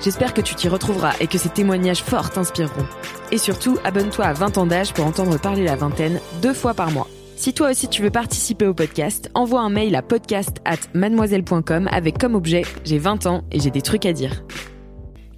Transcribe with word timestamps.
J'espère 0.00 0.32
que 0.32 0.40
tu 0.40 0.54
t'y 0.54 0.68
retrouveras 0.68 1.12
et 1.20 1.26
que 1.26 1.36
ces 1.36 1.50
témoignages 1.50 2.02
forts 2.02 2.30
t'inspireront. 2.30 2.86
Et 3.32 3.38
surtout, 3.38 3.78
abonne-toi 3.84 4.24
à 4.24 4.32
20 4.32 4.58
ans 4.58 4.66
d'âge 4.66 4.94
pour 4.94 5.06
entendre 5.06 5.38
parler 5.38 5.64
la 5.64 5.76
vingtaine 5.76 6.20
deux 6.40 6.54
fois 6.54 6.74
par 6.74 6.90
mois. 6.90 7.06
Si 7.36 7.54
toi 7.54 7.70
aussi 7.70 7.88
tu 7.88 8.02
veux 8.02 8.10
participer 8.10 8.66
au 8.66 8.74
podcast, 8.74 9.30
envoie 9.34 9.60
un 9.60 9.70
mail 9.70 9.94
à 9.94 10.02
podcast 10.02 10.58
at 10.64 10.76
mademoiselle.com 10.94 11.88
avec 11.90 12.18
comme 12.18 12.34
objet 12.34 12.62
J'ai 12.84 12.98
20 12.98 13.26
ans 13.26 13.44
et 13.50 13.60
j'ai 13.60 13.70
des 13.70 13.82
trucs 13.82 14.06
à 14.06 14.12
dire. 14.12 14.42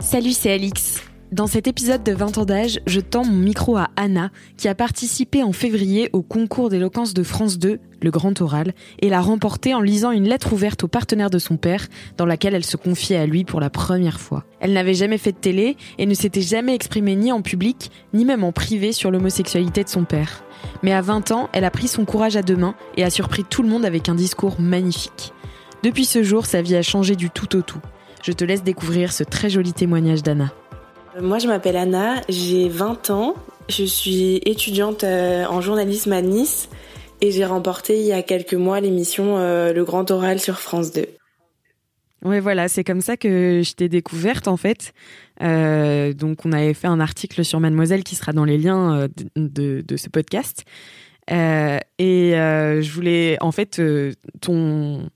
Salut, 0.01 0.33
c'est 0.33 0.53
Alix. 0.53 1.12
Dans 1.33 1.47
cet 1.47 1.67
épisode 1.67 2.05
de 2.05 2.13
20 2.13 2.37
ans 2.37 2.45
d'âge, 2.45 2.81
je 2.87 3.01
tends 3.01 3.25
mon 3.25 3.39
micro 3.39 3.79
à 3.79 3.89
Anna, 3.97 4.31
qui 4.59 4.69
a 4.69 4.75
participé 4.75 5.43
en 5.43 5.53
février 5.53 6.11
au 6.13 6.21
concours 6.21 6.69
d'éloquence 6.69 7.15
de 7.15 7.23
France 7.23 7.59
2, 7.59 7.81
le 8.03 8.11
Grand 8.11 8.39
Oral, 8.43 8.75
et 9.01 9.09
l'a 9.09 9.23
remporté 9.23 9.73
en 9.73 9.81
lisant 9.81 10.11
une 10.11 10.29
lettre 10.29 10.53
ouverte 10.53 10.85
au 10.85 10.89
partenaire 10.89 11.31
de 11.31 11.39
son 11.39 11.57
père, 11.57 11.87
dans 12.19 12.27
laquelle 12.27 12.55
elle 12.55 12.67
se 12.67 12.77
confiait 12.77 13.17
à 13.17 13.25
lui 13.25 13.45
pour 13.45 13.61
la 13.61 13.71
première 13.71 14.21
fois. 14.21 14.45
Elle 14.61 14.75
n'avait 14.75 14.93
jamais 14.93 15.17
fait 15.17 15.33
de 15.33 15.39
télé 15.39 15.79
et 15.97 16.05
ne 16.05 16.13
s'était 16.13 16.43
jamais 16.43 16.75
exprimée 16.75 17.17
ni 17.17 17.33
en 17.33 17.41
public, 17.41 17.91
ni 18.13 18.27
même 18.27 18.45
en 18.45 18.53
privé 18.53 18.93
sur 18.93 19.11
l'homosexualité 19.11 19.85
de 19.85 19.89
son 19.89 20.05
père. 20.05 20.45
Mais 20.83 20.93
à 20.93 21.01
20 21.01 21.31
ans, 21.31 21.49
elle 21.55 21.65
a 21.65 21.71
pris 21.71 21.89
son 21.89 22.05
courage 22.05 22.37
à 22.37 22.43
deux 22.43 22.57
mains 22.57 22.75
et 22.99 23.05
a 23.05 23.11
surpris 23.11 23.45
tout 23.45 23.63
le 23.63 23.71
monde 23.71 23.87
avec 23.87 24.11
un 24.11 24.15
discours 24.15 24.61
magnifique. 24.61 25.33
Depuis 25.83 26.05
ce 26.05 26.23
jour, 26.23 26.45
sa 26.45 26.61
vie 26.61 26.77
a 26.77 26.83
changé 26.83 27.17
du 27.17 27.31
tout 27.31 27.57
au 27.57 27.63
tout. 27.63 27.81
Je 28.23 28.33
te 28.33 28.45
laisse 28.45 28.63
découvrir 28.63 29.15
ce 29.15 29.25
très 29.25 29.49
joli 29.49 29.73
témoignage 29.73 30.23
d'Anna. 30.23 30.53
Moi, 31.21 31.39
je 31.39 31.47
m'appelle 31.47 31.77
Anna, 31.77 32.23
j'ai 32.29 32.69
20 32.69 33.11
ans. 33.11 33.35
Je 33.69 33.85
suis 33.85 34.37
étudiante 34.47 35.05
euh, 35.05 35.45
en 35.45 35.61
journalisme 35.61 36.13
à 36.13 36.23
Nice 36.23 36.71
et 37.21 37.31
j'ai 37.31 37.45
remporté 37.45 38.01
il 38.01 38.07
y 38.07 38.13
a 38.13 38.23
quelques 38.23 38.55
mois 38.55 38.81
l'émission 38.81 39.37
euh, 39.37 39.73
Le 39.73 39.85
Grand 39.85 40.11
Oral 40.11 40.41
sur 40.41 40.59
France 40.59 40.93
2. 40.93 41.07
Ouais, 42.25 42.41
voilà, 42.41 42.69
c'est 42.69 42.85
comme 42.85 43.01
ça 43.01 43.17
que 43.17 43.63
je 43.65 43.73
t'ai 43.75 43.89
découverte 43.89 44.49
en 44.49 44.57
fait. 44.57 44.95
Euh, 45.43 46.15
donc, 46.15 46.47
on 46.47 46.53
avait 46.53 46.73
fait 46.73 46.87
un 46.87 47.01
article 47.01 47.45
sur 47.45 47.61
Mademoiselle 47.61 48.05
qui 48.05 48.15
sera 48.15 48.33
dans 48.33 48.45
les 48.45 48.57
liens 48.57 48.97
euh, 48.97 49.09
de, 49.37 49.97
ce 49.97 50.09
podcast. 50.09 50.65
Euh, 51.31 51.79
et 51.99 52.37
euh, 52.37 52.81
je 52.81 52.91
voulais, 52.91 53.37
en 53.41 53.53
fait, 53.53 53.79
euh, 53.81 54.13
ton 54.41 55.11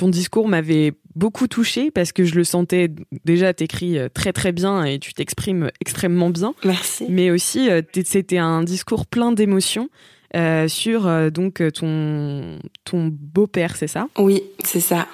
ton 0.00 0.08
discours 0.08 0.48
m'avait 0.48 0.94
beaucoup 1.14 1.48
touché 1.48 1.90
parce 1.90 2.12
que 2.12 2.24
je 2.24 2.34
le 2.34 2.44
sentais 2.44 2.88
déjà 3.24 3.52
t'écris 3.52 3.98
euh, 3.98 4.08
très 4.12 4.32
très 4.32 4.52
bien 4.52 4.84
et 4.84 4.98
tu 4.98 5.12
t'exprimes 5.12 5.70
extrêmement 5.80 6.30
bien. 6.30 6.54
Merci. 6.64 7.06
Mais 7.08 7.30
aussi, 7.30 7.70
euh, 7.70 7.82
c'était 8.04 8.38
un 8.38 8.62
discours 8.62 9.06
plein 9.06 9.32
d'émotions 9.32 9.88
euh, 10.36 10.68
sur 10.68 11.08
euh, 11.08 11.30
donc 11.30 11.62
ton 11.74 12.58
ton 12.84 13.08
beau-père, 13.10 13.76
c'est 13.76 13.88
ça? 13.88 14.06
Oui, 14.18 14.42
c'est 14.64 14.80
ça. 14.80 15.08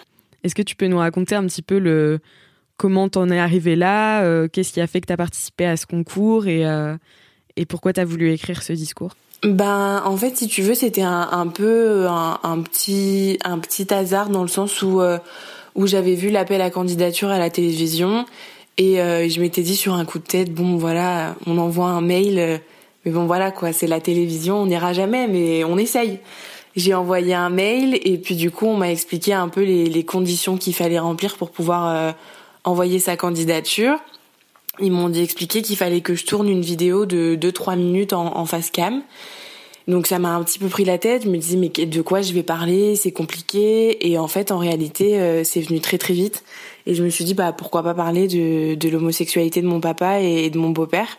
Est-ce 0.44 0.54
que 0.54 0.62
tu 0.62 0.76
peux 0.76 0.86
nous 0.86 0.98
raconter 0.98 1.34
un 1.34 1.44
petit 1.46 1.62
peu 1.62 1.78
le 1.78 2.18
comment 2.76 3.08
t'en 3.08 3.30
es 3.30 3.38
arrivé 3.38 3.76
là 3.76 4.22
euh, 4.22 4.48
Qu'est-ce 4.48 4.72
qui 4.72 4.80
a 4.80 4.86
fait 4.86 5.00
que 5.00 5.06
t'as 5.06 5.16
participé 5.16 5.64
à 5.64 5.76
ce 5.76 5.86
concours 5.86 6.46
et 6.46 6.64
et 7.58 7.64
pourquoi 7.64 7.94
t'as 7.94 8.04
voulu 8.04 8.30
écrire 8.32 8.62
ce 8.62 8.74
discours? 8.74 9.12
Ben, 9.42 10.02
en 10.04 10.16
fait, 10.16 10.36
si 10.36 10.46
tu 10.46 10.60
veux, 10.60 10.74
c'était 10.74 11.02
un, 11.02 11.28
un 11.30 11.46
peu 11.46 12.06
un, 12.06 12.38
un 12.42 12.60
petit 12.60 13.38
un 13.44 13.58
petit 13.58 13.92
hasard 13.92 14.28
dans 14.28 14.42
le 14.42 14.48
sens 14.48 14.82
où 14.82 15.00
où 15.76 15.87
j'avais 15.87 16.14
vu 16.14 16.31
l'appel 16.31 16.60
à 16.60 16.70
candidature 16.70 17.28
à 17.28 17.38
la 17.38 17.50
télévision 17.50 18.26
et 18.78 19.00
euh, 19.00 19.28
je 19.28 19.41
m'étais 19.41 19.62
dit 19.62 19.76
sur 19.76 19.94
un 19.94 20.04
coup 20.04 20.19
de 20.19 20.25
tête, 20.25 20.53
bon 20.53 20.76
voilà, 20.76 21.37
on 21.47 21.56
envoie 21.56 21.87
un 21.87 22.03
mail, 22.03 22.38
euh, 22.38 22.59
mais 23.04 23.12
bon 23.12 23.25
voilà 23.25 23.50
quoi, 23.50 23.72
c'est 23.72 23.86
la 23.86 24.00
télévision, 24.00 24.56
on 24.56 24.66
n'ira 24.66 24.92
jamais, 24.92 25.28
mais 25.28 25.65
on 25.65 25.78
essaye. 25.78 26.19
J'ai 26.75 26.92
envoyé 26.92 27.32
un 27.32 27.48
mail 27.48 27.98
et 28.04 28.19
puis 28.19 28.36
du 28.36 28.50
coup 28.50 28.66
on 28.66 28.76
m'a 28.76 28.91
expliqué 28.91 29.32
un 29.32 29.48
peu 29.48 29.62
les, 29.62 29.86
les 29.86 30.04
conditions 30.04 30.59
qu'il 30.59 30.75
fallait 30.75 30.98
remplir 30.98 31.36
pour 31.36 31.50
pouvoir 31.50 31.88
euh, 31.88 32.12
envoyer 32.65 32.98
sa 32.98 33.16
candidature. 33.16 33.97
Ils 34.78 34.92
m'ont 34.92 35.09
dit 35.09 35.22
expliqué 35.22 35.62
qu'il 35.62 35.78
fallait 35.78 36.03
que 36.03 36.15
je 36.15 36.26
tourne 36.26 36.48
une 36.48 36.60
vidéo 36.60 37.06
de 37.06 37.34
2-3 37.41 37.78
minutes 37.78 38.12
en, 38.12 38.36
en 38.36 38.44
face 38.44 38.70
cam. 38.70 39.03
Donc 39.88 40.08
ça 40.08 40.19
m'a 40.19 40.34
un 40.34 40.42
petit 40.42 40.58
peu 40.58 40.66
pris 40.66 40.84
la 40.84 40.98
tête. 40.98 41.24
Je 41.24 41.28
me 41.28 41.36
disais 41.36 41.56
mais 41.56 41.69
de 41.69 42.02
quoi 42.02 42.20
je 42.20 42.32
vais 42.32 42.42
parler? 42.42 42.97
C'est 42.97 43.12
compliqué. 43.12 44.10
Et 44.10 44.19
en 44.19 44.26
fait, 44.26 44.50
en 44.50 44.58
réalité, 44.58 45.20
euh, 45.20 45.44
c'est 45.44 45.60
venu 45.60 45.80
très 45.80 45.97
très 45.97 46.12
vite. 46.12 46.42
Et 46.86 46.94
je 46.94 47.04
me 47.04 47.08
suis 47.08 47.24
dit 47.24 47.34
bah 47.34 47.52
pourquoi 47.52 47.82
pas 47.82 47.94
parler 47.94 48.26
de, 48.26 48.74
de 48.74 48.88
l'homosexualité 48.88 49.62
de 49.62 49.66
mon 49.66 49.80
papa 49.80 50.20
et 50.20 50.50
de 50.50 50.58
mon 50.58 50.70
beau-père? 50.70 51.19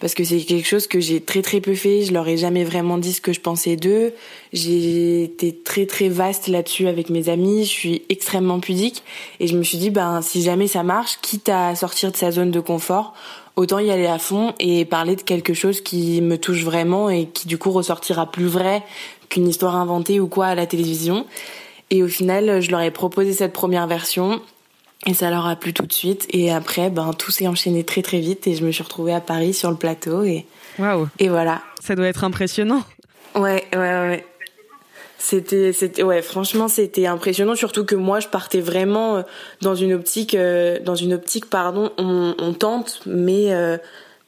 Parce 0.00 0.14
que 0.14 0.24
c'est 0.24 0.38
quelque 0.40 0.66
chose 0.66 0.88
que 0.88 0.98
j'ai 0.98 1.20
très 1.20 1.42
très 1.42 1.60
peu 1.60 1.74
fait. 1.74 2.02
Je 2.02 2.12
leur 2.12 2.26
ai 2.26 2.36
jamais 2.36 2.64
vraiment 2.64 2.98
dit 2.98 3.12
ce 3.12 3.20
que 3.20 3.32
je 3.32 3.40
pensais 3.40 3.76
d'eux. 3.76 4.12
J'ai 4.52 5.22
été 5.22 5.54
très 5.54 5.86
très 5.86 6.08
vaste 6.08 6.48
là-dessus 6.48 6.88
avec 6.88 7.10
mes 7.10 7.28
amis. 7.28 7.64
Je 7.64 7.70
suis 7.70 8.02
extrêmement 8.08 8.58
pudique 8.58 9.04
et 9.38 9.46
je 9.46 9.56
me 9.56 9.62
suis 9.62 9.78
dit 9.78 9.90
ben 9.90 10.22
si 10.22 10.42
jamais 10.42 10.66
ça 10.66 10.82
marche, 10.82 11.18
quitte 11.22 11.48
à 11.48 11.76
sortir 11.76 12.10
de 12.10 12.16
sa 12.16 12.32
zone 12.32 12.50
de 12.50 12.60
confort, 12.60 13.14
autant 13.58 13.80
y 13.80 13.90
aller 13.90 14.06
à 14.06 14.18
fond 14.18 14.54
et 14.60 14.84
parler 14.84 15.16
de 15.16 15.22
quelque 15.22 15.52
chose 15.52 15.80
qui 15.80 16.20
me 16.22 16.38
touche 16.38 16.62
vraiment 16.62 17.10
et 17.10 17.26
qui 17.26 17.48
du 17.48 17.58
coup 17.58 17.72
ressortira 17.72 18.30
plus 18.30 18.46
vrai 18.46 18.84
qu'une 19.28 19.48
histoire 19.48 19.74
inventée 19.74 20.20
ou 20.20 20.28
quoi 20.28 20.46
à 20.46 20.54
la 20.54 20.64
télévision. 20.66 21.26
Et 21.90 22.04
au 22.04 22.08
final, 22.08 22.60
je 22.62 22.70
leur 22.70 22.80
ai 22.82 22.92
proposé 22.92 23.32
cette 23.32 23.52
première 23.52 23.88
version 23.88 24.40
et 25.06 25.12
ça 25.14 25.28
leur 25.30 25.44
a 25.46 25.56
plu 25.56 25.72
tout 25.72 25.86
de 25.86 25.92
suite. 25.92 26.26
Et 26.30 26.52
après, 26.52 26.88
ben 26.88 27.12
tout 27.12 27.32
s'est 27.32 27.48
enchaîné 27.48 27.82
très 27.82 28.02
très 28.02 28.20
vite 28.20 28.46
et 28.46 28.54
je 28.54 28.64
me 28.64 28.70
suis 28.70 28.84
retrouvée 28.84 29.12
à 29.12 29.20
Paris 29.20 29.54
sur 29.54 29.70
le 29.70 29.76
plateau 29.76 30.22
et 30.22 30.46
Waouh, 30.78 31.08
et 31.18 31.28
voilà. 31.28 31.60
ça 31.80 31.96
doit 31.96 32.06
être 32.06 32.22
impressionnant. 32.22 32.84
Ouais, 33.34 33.64
ouais, 33.72 33.78
ouais. 33.78 34.24
C'était, 35.20 35.72
c'était, 35.72 36.04
ouais, 36.04 36.22
franchement, 36.22 36.68
c'était 36.68 37.06
impressionnant. 37.06 37.56
Surtout 37.56 37.84
que 37.84 37.96
moi, 37.96 38.20
je 38.20 38.28
partais 38.28 38.60
vraiment 38.60 39.16
euh, 39.16 39.22
dans 39.60 39.74
une 39.74 39.92
optique, 39.92 40.34
euh, 40.34 40.78
dans 40.80 40.94
une 40.94 41.12
optique, 41.12 41.46
pardon, 41.50 41.90
on, 41.98 42.36
on 42.38 42.52
tente, 42.52 43.00
mais 43.04 43.52
euh, 43.52 43.76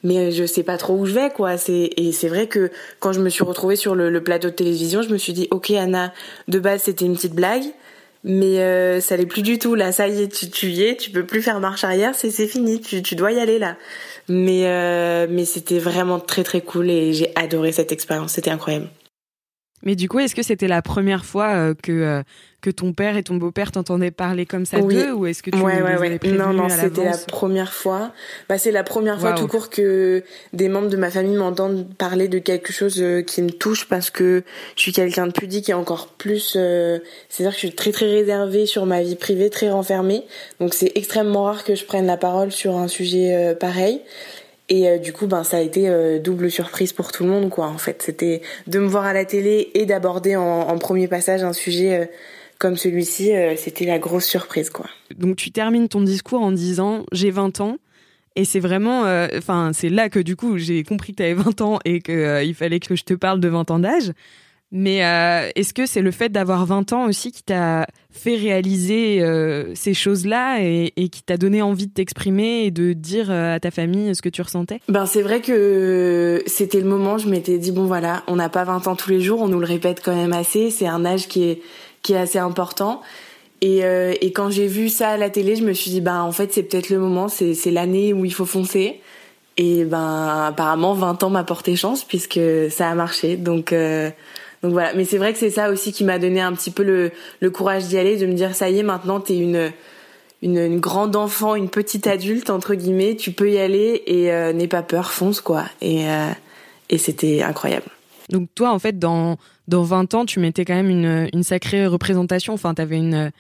mais 0.03 0.33
je 0.33 0.45
sais 0.45 0.65
pas 0.65 0.79
trop 0.79 0.95
où 0.95 1.07
je 1.07 1.13
vais, 1.13 1.31
quoi. 1.31 1.57
C'est 1.59 1.91
et 1.97 2.11
c'est 2.13 2.29
vrai 2.29 2.49
que 2.49 2.71
quand 2.99 3.13
je 3.13 3.21
me 3.21 3.29
suis 3.29 3.45
retrouvée 3.45 3.77
sur 3.77 3.95
le, 3.95 4.11
le 4.11 4.23
plateau 4.23 4.49
de 4.49 4.55
télévision, 4.55 5.03
je 5.03 5.11
me 5.11 5.17
suis 5.19 5.33
dit, 5.33 5.47
ok, 5.53 5.71
Anna, 5.71 6.13
de 6.49 6.59
base, 6.59 6.83
c'était 6.83 7.05
une 7.05 7.15
petite 7.15 7.35
blague. 7.35 7.65
Mais 8.23 8.59
euh, 8.59 9.01
ça 9.01 9.17
l'est 9.17 9.25
plus 9.25 9.41
du 9.41 9.59
tout 9.59 9.75
là, 9.75 9.93
ça 9.93 10.07
y 10.07 10.21
est, 10.23 10.29
tu, 10.53 10.67
y 10.67 10.83
es, 10.83 10.95
tu 10.97 11.11
peux 11.11 11.25
plus 11.25 11.41
faire 11.41 11.59
marche 11.59 11.85
arrière, 11.85 12.15
c'est 12.15 12.31
c'est 12.31 12.47
fini, 12.47 12.79
tu, 12.79 13.03
tu 13.03 13.15
dois 13.15 13.33
y 13.33 13.41
aller 13.41 13.59
là. 13.59 13.77
Mais 14.29 14.67
euh, 14.67 15.27
mais 15.31 15.47
c'était 15.47 15.79
vraiment 15.79 16.21
très 16.21 16.45
très 16.45 16.61
cool 16.61 16.91
et 16.91 17.15
j'ai 17.15 17.33
adoré 17.35 17.73
cette 17.73 17.93
expérience, 17.93 18.33
c'était 18.33 18.51
incroyable. 18.51 18.89
Mais 19.83 19.97
du 19.97 20.09
coup, 20.09 20.19
est-ce 20.19 20.35
que 20.35 20.43
c'était 20.43 20.69
la 20.69 20.83
première 20.83 21.25
fois 21.25 21.49
euh, 21.55 21.75
que 21.75 21.93
euh, 21.93 22.23
que 22.61 22.71
ton 22.71 22.93
père 22.93 23.17
et 23.17 23.23
ton 23.23 23.37
beau-père 23.37 23.73
t'entendaient 23.73 24.11
parler 24.11 24.45
comme 24.45 24.67
ça 24.67 24.79
Oui. 24.79 24.95
d'eux 24.95 25.13
ou 25.13 25.27
est-ce 25.27 25.43
que 25.43 25.51
tu 25.51 25.57
ouais, 25.57 25.81
ouais, 25.83 25.97
ouais. 25.99 26.19
Non, 26.25 26.53
non, 26.53 26.69
c'était 26.69 27.05
la 27.05 27.17
première 27.17 27.73
fois. 27.73 28.13
Bah, 28.49 28.59
c'est 28.59 28.71
la 28.71 28.85
première 28.85 29.19
fois 29.19 29.33
tout 29.33 29.47
court 29.47 29.71
que 29.71 30.23
des 30.53 30.69
membres 30.69 30.89
de 30.89 30.97
ma 30.97 31.11
famille 31.11 31.37
m'entendent 31.37 31.87
parler 31.97 32.29
de 32.29 32.39
quelque 32.39 32.73
chose 32.73 33.01
euh, 33.01 33.23
qui 33.23 33.43
me 33.43 33.51
touche 33.51 33.89
parce 33.89 34.11
que 34.11 34.43
je 34.77 34.83
suis 34.83 34.93
quelqu'un 34.93 35.27
de 35.27 35.33
pudique 35.33 35.69
et 35.71 35.75
encore 35.75 36.09
plus. 36.09 36.55
euh, 36.57 36.99
C'est-à-dire 37.29 37.53
que 37.55 37.61
je 37.61 37.67
suis 37.67 37.75
très 37.75 37.93
très 37.93 38.07
réservée 38.07 38.67
sur 38.67 38.85
ma 38.87 39.03
vie 39.03 39.17
privée, 39.17 39.49
très 39.51 39.71
renfermée. 39.71 40.25
Donc 40.61 40.75
c'est 40.75 40.93
extrêmement 40.97 41.45
rare 41.45 41.65
que 41.65 41.75
je 41.75 41.85
prenne 41.85 42.07
la 42.07 42.17
parole 42.17 42.53
sur 42.53 42.77
un 42.77 42.89
sujet 42.89 43.35
euh, 43.35 43.55
pareil. 43.55 44.03
Et 44.71 44.89
euh, 44.89 44.99
du 44.99 45.13
coup, 45.13 45.27
ben 45.27 45.43
ça 45.43 45.57
a 45.59 45.61
été 45.61 45.89
euh, 45.89 46.21
double 46.21 46.49
surprise 46.51 46.93
pour 46.93 47.11
tout 47.11 47.25
le 47.25 47.31
monde, 47.31 47.51
quoi. 47.51 47.67
En 47.67 47.77
fait, 47.77 48.03
c'était 48.03 48.41
de 48.69 48.79
me 48.79 48.87
voir 48.87 49.05
à 49.05 49.13
la 49.13 49.25
télé 49.25 49.71
et 49.75 49.85
d'aborder 49.85 50.37
en, 50.37 50.79
premier 50.79 51.09
passage 51.09 51.43
un 51.43 51.53
sujet 51.53 51.99
euh, 51.99 52.05
comme 52.59 52.77
celui-ci, 52.77 53.33
c'était 53.57 53.87
la 53.87 53.99
grosse 53.99 54.27
surprise, 54.27 54.69
quoi. 54.69 54.85
Donc 55.17 55.37
tu 55.37 55.51
termines 55.51 55.89
ton 55.89 56.03
discours 56.03 56.43
en 56.43 56.53
disant 56.53 57.07
j'ai 57.11 57.31
20 57.31 57.61
ans. 57.63 57.79
Et 58.37 58.45
c'est 58.45 58.61
vraiment, 58.61 59.05
enfin, 59.37 59.71
c'est 59.73 59.89
là 59.89 60.11
que 60.11 60.21
du 60.21 60.37
coup 60.37 60.59
j'ai 60.59 60.85
compris 60.85 61.13
que 61.13 61.17
tu 61.17 61.23
avais 61.23 61.35
20 61.35 61.61
ans 61.63 61.79
et 61.87 62.01
qu'il 62.01 62.55
fallait 62.55 62.79
que 62.79 62.95
je 62.95 63.03
te 63.03 63.15
parle 63.15 63.41
de 63.41 63.49
20 63.49 63.71
ans 63.71 63.79
d'âge. 63.79 64.13
Mais 64.73 65.05
euh, 65.05 65.51
est-ce 65.57 65.75
que 65.75 65.85
c'est 65.85 66.01
le 66.01 66.13
fait 66.13 66.29
d'avoir 66.29 66.65
20 66.65 66.93
ans 66.93 67.07
aussi 67.07 67.33
qui 67.33 67.43
t'a 67.43 67.89
fait 68.13 68.37
réaliser 68.37 69.21
euh, 69.21 69.75
ces 69.75 69.95
choses-là 69.95 70.59
et, 70.61 70.93
qui 71.11 71.23
t'a 71.25 71.37
donné 71.37 71.61
envie 71.61 71.89
de 71.89 71.93
t'exprimer 71.93 72.65
et 72.65 72.71
de 72.71 72.93
dire 72.93 73.31
euh, 73.31 73.57
à 73.57 73.61
ta 73.61 73.73
famille 73.73 74.15
ce 74.15 74.23
que 74.23 74.29
tu 74.29 74.43
ressentais? 74.43 74.79
Ben 74.89 75.07
c'est 75.07 75.23
vrai 75.23 75.41
que 75.41 76.43
c'était 76.47 76.81
le 76.81 76.87
moment, 76.87 77.19
je 77.19 77.29
m'étais 77.29 77.59
dit 77.59 77.73
bon 77.73 77.87
voilà, 77.87 78.23
on 78.29 78.37
n'a 78.37 78.49
pas 78.49 78.63
20 78.63 78.87
ans 78.87 78.95
tous 78.95 79.11
les 79.11 79.21
jours, 79.21 79.43
on 79.43 79.49
nous 79.49 79.59
le 79.59 79.67
répète 79.67 80.03
quand 80.05 80.15
même 80.15 80.33
assez, 80.33 80.71
c'est 80.71 80.87
un 80.87 81.05
âge 81.05 81.27
qui 81.27 81.45
est 81.45 81.63
qui 82.03 82.13
est 82.13 82.19
assez 82.19 82.39
important. 82.39 83.03
Et, 83.63 83.81
et 83.81 84.33
quand 84.33 84.49
j'ai 84.49 84.67
vu 84.67 84.89
ça 84.89 85.11
à 85.11 85.17
la 85.19 85.29
télé, 85.29 85.55
je 85.55 85.65
me 85.65 85.75
suis 85.75 85.91
dit 85.91 86.01
ben 86.01 86.23
en 86.23 86.33
fait 86.33 86.51
c'est 86.53 86.63
peut-être 86.63 86.89
le 86.89 86.99
moment, 86.99 87.29
c'est 87.29 87.53
c'est 87.55 87.71
l'année 87.71 88.15
où 88.15 88.25
il 88.25 88.33
faut 88.33 88.47
foncer. 88.47 89.01
Et 89.59 89.85
ben 89.85 90.47
apparemment 90.49 90.95
20 90.95 91.25
ans 91.25 91.31
m'a 91.31 91.45
porté 91.45 91.77
chance 91.77 92.05
puisque 92.05 92.41
ça 92.71 92.89
a 92.89 92.95
marché. 92.95 93.37
Donc 93.37 93.75
donc 94.63 94.73
voilà, 94.73 94.93
mais 94.95 95.05
c'est 95.05 95.17
vrai 95.17 95.33
que 95.33 95.39
c'est 95.39 95.51
ça 95.51 95.71
aussi 95.71 95.93
qui 95.93 96.05
m'a 96.05 96.19
donné 96.19 96.41
un 96.41 96.53
petit 96.53 96.71
peu 96.71 96.83
le, 96.83 97.13
le 97.41 97.51
courage 97.51 97.85
d'y 97.85 97.97
aller, 97.97 98.17
de 98.19 98.27
me 98.27 98.35
dire 98.35 98.55
ça 98.55 98.69
y 98.69 98.79
est, 98.79 98.83
maintenant 98.83 99.19
t'es 99.21 99.39
une, 99.39 99.73
une, 100.43 100.59
une 100.59 100.81
grande 100.81 101.17
enfant, 101.17 101.55
une 101.55 101.71
petite 101.71 102.07
adulte 102.07 102.51
entre 102.51 102.75
guillemets, 102.75 103.17
tu 103.17 103.33
peux 103.33 103.51
y 103.51 103.59
aller 103.59 104.03
et 104.07 104.31
euh, 104.33 104.53
n'aie 104.53 104.69
pas 104.69 104.83
peur, 104.83 105.13
fonce 105.13 105.41
quoi. 105.41 105.65
Et 105.81 106.09
euh, 106.09 106.31
et 106.91 106.99
c'était 106.99 107.43
incroyable. 107.43 107.87
Donc 108.29 108.49
toi 108.55 108.71
en 108.71 108.79
fait 108.79 108.99
dans 108.99 109.39
dans 109.67 109.83
20 109.83 110.15
ans, 110.15 110.27
tu 110.27 110.41
mettais 110.41 110.67
quand 110.67 110.75
même 110.75 110.91
une 110.91 111.29
une 111.33 111.43
sacrée 111.43 111.87
représentation, 111.87 112.53
enfin 112.53 112.75
t'avais 112.75 112.99
une 112.99 113.31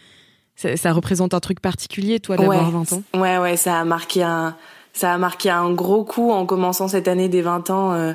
ça, 0.56 0.76
ça, 0.76 0.93
représente 0.93 1.32
un 1.32 1.40
truc 1.40 1.61
particulier 1.61 2.20
toi 2.20 2.37
d'avoir 2.37 2.70
20 2.70 2.93
ans. 2.93 3.02
Ouais 3.14 3.38
ouais, 3.38 3.56
ça 3.56 3.78
a 3.78 3.84
marqué 3.84 4.23
un 4.23 4.56
ça 4.93 5.12
a 5.12 5.19
marqué 5.19 5.50
un 5.50 5.70
gros 5.73 6.05
coup 6.05 6.31
en 6.31 6.46
commençant 6.46 6.88
cette 6.88 7.08
année 7.08 7.28
des 7.28 7.43
20 7.43 7.70
ans 7.70 7.93
euh, 7.93 8.12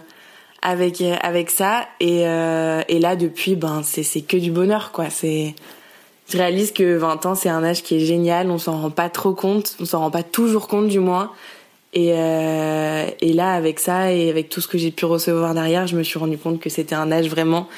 avec 0.65 1.01
avec 1.01 1.51
ça. 1.51 1.87
Et 1.99 2.27
euh, 2.27 2.81
et 2.89 2.99
là 2.99 3.15
depuis 3.15 3.55
ben 3.55 3.81
c'est 3.83 4.03
c'est 4.03 4.21
que 4.21 4.35
du 4.35 4.51
bonheur 4.51 4.91
quoi. 4.91 5.09
C'est 5.09 5.53
je 6.27 6.37
réalise 6.37 6.71
que 6.71 6.97
20 6.97 7.25
ans 7.27 7.35
c'est 7.35 7.49
un 7.49 7.63
âge 7.63 7.83
qui 7.83 7.97
est 7.97 7.99
génial. 7.99 8.49
On 8.49 8.57
s'en 8.57 8.81
rend 8.81 8.89
pas 8.89 9.09
trop 9.09 9.33
compte. 9.33 9.77
On 9.79 9.85
s'en 9.85 9.99
rend 9.99 10.11
pas 10.11 10.23
toujours 10.23 10.67
compte 10.67 10.87
du 10.87 10.99
moins. 10.99 11.31
Et 11.93 12.13
euh, 12.13 13.05
et 13.21 13.31
là 13.31 13.53
avec 13.53 13.79
ça 13.79 14.11
et 14.11 14.29
avec 14.29 14.49
tout 14.49 14.59
ce 14.59 14.67
que 14.67 14.77
j'ai 14.77 14.91
pu 14.91 15.05
recevoir 15.05 15.53
derrière 15.53 15.87
je 15.87 15.95
me 15.95 16.03
suis 16.03 16.19
rendu 16.19 16.37
compte 16.37 16.59
que 16.59 16.69
c'était 16.69 16.95
un 16.95 17.11
âge 17.11 17.29
vraiment 17.29 17.69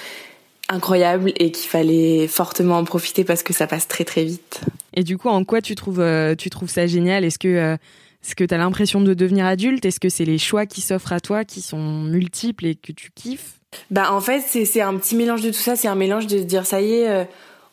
incroyable 0.70 1.34
et 1.36 1.52
qu'il 1.52 1.70
fallait 1.70 2.28
fortement 2.28 2.78
en 2.78 2.84
profiter 2.84 3.24
parce 3.24 3.44
que 3.44 3.54
ça 3.54 3.68
passe 3.68 3.88
très 3.88 4.06
très 4.06 4.24
vite. 4.24 4.62
Et 4.94 5.04
du 5.04 5.18
coup 5.18 5.28
en 5.28 5.44
quoi 5.44 5.62
tu 5.62 5.76
trouves 5.76 6.00
euh, 6.00 6.36
tu 6.36 6.50
trouves 6.50 6.70
ça 6.70 6.88
génial? 6.88 7.26
Est-ce 7.26 7.38
que 7.38 7.78
est-ce 8.24 8.36
que 8.36 8.44
tu 8.44 8.54
as 8.54 8.58
l'impression 8.58 9.02
de 9.02 9.14
devenir 9.14 9.46
adulte? 9.46 9.86
Est-ce 9.86 10.00
que 10.00 10.10
c'est 10.10 10.26
les 10.26 10.38
choix 10.38 10.66
qui 10.66 10.82
s'offrent 10.82 11.14
à 11.14 11.20
toi 11.20 11.46
qui 11.46 11.62
sont 11.62 12.04
multiples 12.04 12.66
et 12.66 12.76
que 12.76 12.92
tu 12.92 13.12
kiffes? 13.16 13.60
Bah 13.92 14.12
en 14.12 14.22
fait, 14.22 14.42
c'est 14.42 14.82
un 14.82 14.96
petit 14.96 15.16
mélange 15.16 15.42
de 15.42 15.50
tout 15.50 15.60
ça, 15.60 15.76
c'est 15.76 15.88
un 15.88 15.96
mélange 15.96 16.28
de 16.28 16.38
se 16.38 16.44
dire 16.44 16.66
ça 16.66 16.82
y 16.82 16.94
est, 16.94 17.10
euh, 17.10 17.24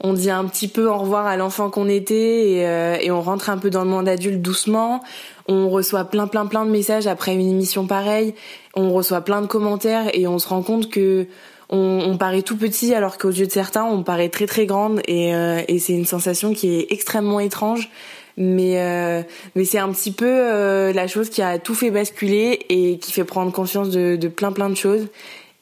on 0.01 0.13
dit 0.13 0.31
un 0.31 0.45
petit 0.45 0.69
peu 0.69 0.87
au 0.87 0.97
revoir 0.99 1.27
à 1.27 1.37
l'enfant 1.37 1.71
qu'on 1.71 1.89
était 1.89 2.51
et, 2.51 2.67
euh, 2.67 2.97
et, 3.01 3.11
on 3.11 3.23
rentre 3.23 3.49
un 3.49 3.59
peu 3.59 3.71
dans 3.71 3.85
le 3.85 3.91
monde 3.91 4.09
adulte 4.09 4.43
doucement. 4.43 5.03
On 5.47 5.69
reçoit 5.71 6.05
plein 6.05 6.27
plein 6.27 6.47
plein 6.47 6.65
de 6.65 6.71
messages 6.71 7.07
après 7.07 7.35
une 7.35 7.49
émission 7.49 7.87
pareille, 7.87 8.35
on 8.75 8.93
reçoit 8.93 9.23
plein 9.23 9.41
de 9.41 9.47
commentaires 9.47 10.11
et 10.15 10.27
on 10.27 10.39
se 10.39 10.49
rend 10.49 10.63
compte 10.63 10.91
que 10.91 11.27
on, 11.71 12.17
paraît 12.19 12.43
tout 12.43 12.57
petit 12.57 12.95
alors 12.95 13.19
qu'aux 13.19 13.31
yeux 13.31 13.47
de 13.47 13.51
certains 13.51 13.85
on 13.85 14.05
paraît 14.05 14.29
très 14.29 14.47
très 14.47 14.65
grande 14.65 15.01
et, 15.09 15.35
euh, 15.35 15.61
et 15.67 15.81
c'est 15.81 15.95
une 15.95 16.05
sensation 16.05 16.53
qui 16.53 16.69
est 16.69 16.87
extrêmement 16.91 17.41
étrange 17.41 17.91
mais 18.37 18.81
euh, 18.81 19.23
mais 19.55 19.65
c'est 19.65 19.79
un 19.79 19.91
petit 19.93 20.13
peu 20.13 20.27
euh, 20.29 20.93
la 20.93 21.07
chose 21.07 21.31
qui 21.31 21.43
a 21.43 21.59
tout 21.59 21.75
fait 21.75 21.91
basculer 21.91 22.61
et 22.69 22.99
qui 22.99 23.13
fait 23.13 23.25
prendre 23.25 23.53
conscience 23.53 23.91
de, 23.91 24.17
de 24.17 24.29
plein 24.29 24.53
plein 24.53 24.69
de 24.71 24.75
choses. 24.77 25.09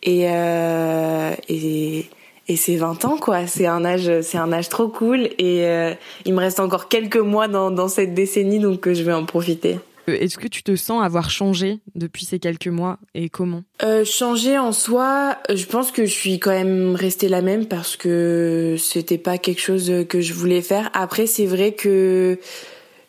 Et 0.02 0.26
euh, 0.28 1.32
et 1.48 2.06
et 2.48 2.56
c'est 2.56 2.76
20 2.76 3.04
ans 3.04 3.16
quoi. 3.18 3.46
C'est 3.46 3.66
un 3.66 3.84
âge 3.84 4.10
c'est 4.22 4.38
un 4.38 4.52
âge 4.52 4.68
trop 4.68 4.88
cool. 4.88 5.28
Et 5.38 5.66
euh, 5.66 5.94
il 6.24 6.34
me 6.34 6.40
reste 6.40 6.60
encore 6.60 6.88
quelques 6.88 7.16
mois 7.16 7.48
dans 7.48 7.70
dans 7.70 7.88
cette 7.88 8.14
décennie 8.14 8.58
donc 8.58 8.90
je 8.92 9.02
vais 9.02 9.12
en 9.12 9.24
profiter. 9.26 9.74
euh, 9.74 9.91
est-ce 10.06 10.38
que 10.38 10.48
tu 10.48 10.62
te 10.62 10.74
sens 10.76 11.02
avoir 11.02 11.30
changé 11.30 11.80
depuis 11.94 12.24
ces 12.24 12.38
quelques 12.38 12.68
mois 12.68 12.98
et 13.14 13.28
comment? 13.28 13.62
Euh, 13.82 14.04
Changer 14.04 14.58
en 14.58 14.72
soi, 14.72 15.38
je 15.52 15.64
pense 15.66 15.92
que 15.92 16.04
je 16.04 16.12
suis 16.12 16.38
quand 16.38 16.50
même 16.50 16.94
restée 16.94 17.28
la 17.28 17.42
même 17.42 17.66
parce 17.66 17.96
que 17.96 18.76
c'était 18.78 19.18
pas 19.18 19.38
quelque 19.38 19.60
chose 19.60 19.92
que 20.08 20.20
je 20.20 20.32
voulais 20.34 20.62
faire. 20.62 20.90
Après, 20.92 21.26
c'est 21.26 21.46
vrai 21.46 21.72
que 21.72 22.38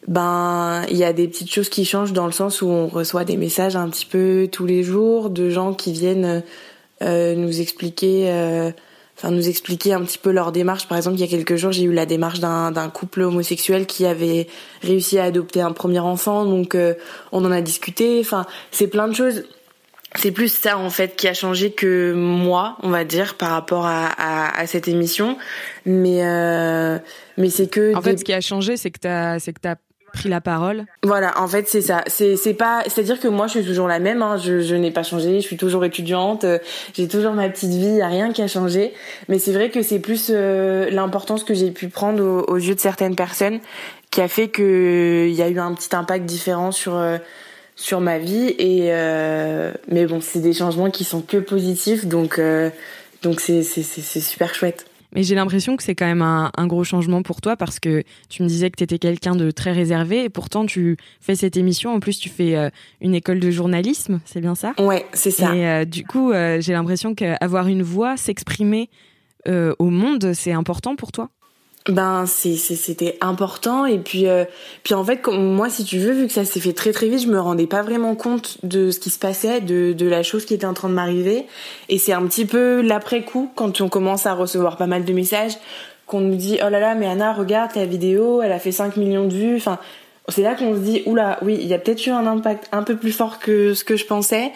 ben 0.07 0.83
il 0.89 0.97
y 0.97 1.03
a 1.03 1.13
des 1.13 1.27
petites 1.27 1.51
choses 1.51 1.69
qui 1.69 1.85
changent 1.85 2.13
dans 2.13 2.25
le 2.25 2.31
sens 2.33 2.61
où 2.61 2.67
on 2.67 2.87
reçoit 2.87 3.23
des 3.23 3.37
messages 3.37 3.75
un 3.75 3.89
petit 3.89 4.05
peu 4.05 4.49
tous 4.51 4.65
les 4.65 4.83
jours 4.83 5.29
de 5.29 5.49
gens 5.49 5.73
qui 5.73 5.93
viennent 5.93 6.43
euh, 7.01 7.35
nous 7.35 7.61
expliquer 7.61 8.29
euh, 8.29 8.71
enfin 9.17 9.31
nous 9.31 9.47
expliquer 9.47 9.93
un 9.93 10.01
petit 10.01 10.17
peu 10.17 10.31
leur 10.31 10.51
démarche. 10.51 10.87
Par 10.87 10.97
exemple, 10.97 11.17
il 11.17 11.21
y 11.21 11.23
a 11.23 11.27
quelques 11.27 11.55
jours, 11.55 11.71
j'ai 11.71 11.83
eu 11.83 11.93
la 11.93 12.05
démarche 12.05 12.39
d'un 12.39 12.89
couple 12.89 13.21
homosexuel 13.21 13.85
qui 13.85 14.05
avait 14.05 14.47
réussi 14.81 15.19
à 15.19 15.25
adopter 15.25 15.61
un 15.61 15.71
premier 15.71 15.99
enfant, 15.99 16.45
donc 16.45 16.75
euh, 16.75 16.93
on 17.31 17.43
en 17.45 17.51
a 17.51 17.61
discuté. 17.61 18.19
Enfin, 18.19 18.45
c'est 18.71 18.87
plein 18.87 19.07
de 19.07 19.13
choses. 19.13 19.43
C'est 20.15 20.31
plus 20.31 20.53
ça 20.53 20.77
en 20.77 20.91
fait 20.91 21.15
qui 21.15 21.27
a 21.27 21.33
changé 21.33 21.71
que 21.71 22.13
moi, 22.13 22.77
on 22.83 22.89
va 22.89 23.03
dire, 23.03 23.35
par 23.35 23.49
rapport 23.49 23.87
à, 23.87 24.05
à, 24.05 24.59
à 24.59 24.67
cette 24.67 24.87
émission. 24.87 25.37
Mais 25.85 26.23
euh, 26.23 26.99
mais 27.37 27.49
c'est 27.49 27.67
que 27.67 27.95
en 27.95 28.01
fait, 28.01 28.17
ce 28.17 28.23
qui 28.23 28.33
a 28.33 28.41
changé, 28.41 28.77
c'est 28.77 28.91
que 28.91 28.99
t'as 28.99 29.39
c'est 29.39 29.53
que 29.53 29.61
t'as 29.61 29.75
pris 30.13 30.29
la 30.29 30.39
parole. 30.39 30.85
Voilà, 31.03 31.33
en 31.41 31.47
fait, 31.47 31.67
c'est 31.67 31.81
ça. 31.81 32.03
C'est 32.07 32.53
pas, 32.53 32.83
c'est-à-dire 32.83 33.19
que 33.19 33.27
moi, 33.27 33.47
je 33.47 33.59
suis 33.59 33.65
toujours 33.65 33.87
la 33.87 33.99
même. 33.99 34.21
Hein. 34.21 34.37
Je, 34.37 34.75
n'ai 34.75 34.91
pas 34.91 35.03
changé. 35.03 35.41
Je 35.41 35.45
suis 35.45 35.57
toujours 35.57 35.83
étudiante. 35.83 36.45
Euh, 36.45 36.59
j'ai 36.93 37.07
toujours 37.07 37.33
ma 37.33 37.49
petite 37.49 37.71
vie. 37.71 37.95
Y 37.95 38.01
a 38.01 38.07
rien 38.07 38.31
qui 38.31 38.41
a 38.41 38.47
changé. 38.47 38.93
Mais 39.27 39.39
c'est 39.39 39.51
vrai 39.51 39.69
que 39.69 39.81
c'est 39.81 39.99
plus 39.99 40.27
euh, 40.29 40.89
l'importance 40.89 41.43
que 41.43 41.53
j'ai 41.53 41.71
pu 41.71 41.89
prendre 41.89 42.45
aux, 42.47 42.57
yeux 42.57 42.75
de 42.75 42.79
certaines 42.79 43.15
personnes 43.15 43.59
qui 44.11 44.21
a 44.21 44.27
fait 44.27 44.47
que 44.47 45.27
il 45.27 45.33
y 45.33 45.41
a 45.41 45.49
eu 45.49 45.59
un 45.59 45.73
petit 45.73 45.95
impact 45.95 46.25
différent 46.25 46.71
sur 46.71 46.95
euh, 46.95 47.17
sur 47.75 47.99
ma 47.99 48.19
vie. 48.19 48.55
Et 48.59 48.91
mais 49.87 50.05
bon, 50.05 50.21
c'est 50.21 50.39
des 50.39 50.53
changements 50.53 50.91
qui 50.91 51.03
sont 51.03 51.21
que 51.21 51.37
positifs. 51.37 52.05
Donc 52.05 52.39
donc 53.23 53.41
c'est 53.41 53.63
c'est 53.63 54.21
super 54.21 54.53
chouette. 54.53 54.85
Mais 55.13 55.23
j'ai 55.23 55.35
l'impression 55.35 55.77
que 55.77 55.83
c'est 55.83 55.95
quand 55.95 56.05
même 56.05 56.21
un, 56.21 56.51
un, 56.57 56.67
gros 56.67 56.83
changement 56.83 57.21
pour 57.21 57.41
toi 57.41 57.55
parce 57.55 57.79
que 57.79 58.03
tu 58.29 58.43
me 58.43 58.47
disais 58.47 58.69
que 58.69 58.77
tu 58.77 58.83
étais 58.83 58.99
quelqu'un 58.99 59.35
de 59.35 59.51
très 59.51 59.71
réservé 59.71 60.23
et 60.23 60.29
pourtant 60.29 60.65
tu 60.65 60.97
fais 61.21 61.35
cette 61.35 61.57
émission. 61.57 61.93
En 61.93 61.99
plus, 61.99 62.19
tu 62.19 62.29
fais 62.29 62.55
euh, 62.55 62.69
une 63.01 63.15
école 63.15 63.39
de 63.39 63.51
journalisme, 63.51 64.19
c'est 64.25 64.41
bien 64.41 64.55
ça? 64.55 64.73
Ouais, 64.79 65.05
c'est 65.13 65.31
ça. 65.31 65.55
Et 65.55 65.67
euh, 65.67 65.85
du 65.85 66.05
coup, 66.05 66.31
euh, 66.31 66.59
j'ai 66.61 66.73
l'impression 66.73 67.13
qu'avoir 67.15 67.67
une 67.67 67.83
voix, 67.83 68.17
s'exprimer 68.17 68.89
au 69.45 69.89
monde, 69.89 70.31
c'est 70.33 70.53
important 70.53 70.95
pour 70.95 71.11
toi? 71.11 71.29
Ben 71.89 72.25
c'était 72.25 73.17
important 73.19 73.85
et 73.85 73.97
puis 73.97 74.27
euh, 74.27 74.45
puis 74.83 74.93
en 74.93 75.03
fait 75.03 75.27
moi 75.27 75.69
si 75.69 75.83
tu 75.83 75.99
veux 75.99 76.13
vu 76.13 76.27
que 76.27 76.33
ça 76.33 76.45
s'est 76.45 76.61
fait 76.61 76.71
très 76.71 76.93
très 76.93 77.09
vite 77.09 77.23
je 77.23 77.27
me 77.27 77.39
rendais 77.39 77.67
pas 77.67 77.81
vraiment 77.81 78.15
compte 78.15 78.57
de 78.63 78.89
ce 78.89 78.99
qui 78.99 79.09
se 79.09 79.19
passait 79.19 79.59
de 79.59 79.91
de 79.91 80.07
la 80.07 80.23
chose 80.23 80.45
qui 80.45 80.53
était 80.53 80.65
en 80.65 80.73
train 80.73 80.87
de 80.87 80.93
m'arriver. 80.93 81.45
Et 81.89 81.97
c'est 81.97 82.13
un 82.13 82.25
petit 82.25 82.45
peu 82.45 82.81
l'après 82.81 83.23
coup 83.23 83.51
quand 83.55 83.81
on 83.81 83.89
commence 83.89 84.25
à 84.25 84.33
recevoir 84.33 84.77
pas 84.77 84.87
mal 84.87 85.03
de 85.03 85.11
messages 85.11 85.57
qu'on 86.07 86.21
nous 86.21 86.35
dit 86.35 86.57
oh 86.65 86.69
là 86.69 86.79
là 86.79 86.95
mais 86.95 87.07
Anna 87.07 87.33
regarde 87.33 87.71
la 87.75 87.85
vidéo 87.85 88.41
elle 88.41 88.53
a 88.53 88.59
fait 88.59 88.71
5 88.71 88.95
millions 88.95 89.27
de 89.27 89.33
vues 89.33 89.57
enfin 89.57 89.77
c'est 90.29 90.41
là 90.41 90.55
qu'on 90.55 90.75
se 90.75 90.79
dit 90.79 91.03
oula 91.05 91.37
oui 91.41 91.57
il 91.59 91.67
y 91.67 91.73
a 91.73 91.79
peut-être 91.79 92.05
eu 92.05 92.11
un 92.11 92.25
impact 92.27 92.69
un 92.71 92.83
peu 92.83 92.95
plus 92.95 93.11
fort 93.11 93.39
que 93.39 93.73
ce 93.73 93.83
que 93.83 93.97
je 93.97 94.05
pensais 94.05 94.53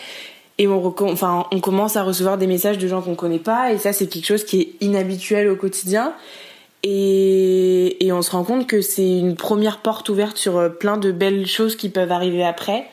et 0.60 0.68
on, 0.68 0.96
enfin, 1.02 1.46
on 1.52 1.60
commence 1.60 1.98
à 1.98 2.04
recevoir 2.04 2.38
des 2.38 2.48
messages 2.48 2.78
de 2.80 2.88
gens 2.88 3.02
qu'on 3.02 3.16
connaît 3.16 3.38
pas 3.38 3.74
et 3.74 3.78
ça 3.78 3.92
c'est 3.92 4.08
quelque 4.08 4.26
chose 4.26 4.46
qui 4.46 4.62
est 4.62 4.86
inhabituel 4.86 5.50
au 5.50 5.56
quotidien 5.56 6.14
et, 6.84 8.10
on 8.12 8.22
se 8.22 8.32
rend 8.32 8.44
compte 8.44 8.68
que 8.68 8.82
c'est 8.82 9.20
une 9.20 9.36
première 9.36 9.80
porte 9.80 10.10
ouverte 10.10 10.38
sur 10.38 10.58
euh, 10.58 10.70
plein 10.70 10.98
de 10.98 11.12
belles 11.12 11.46
choses 11.46 11.76
qui 11.76 11.90
peuvent 11.90 12.12
arriver 12.12 12.44
après. 12.44 12.86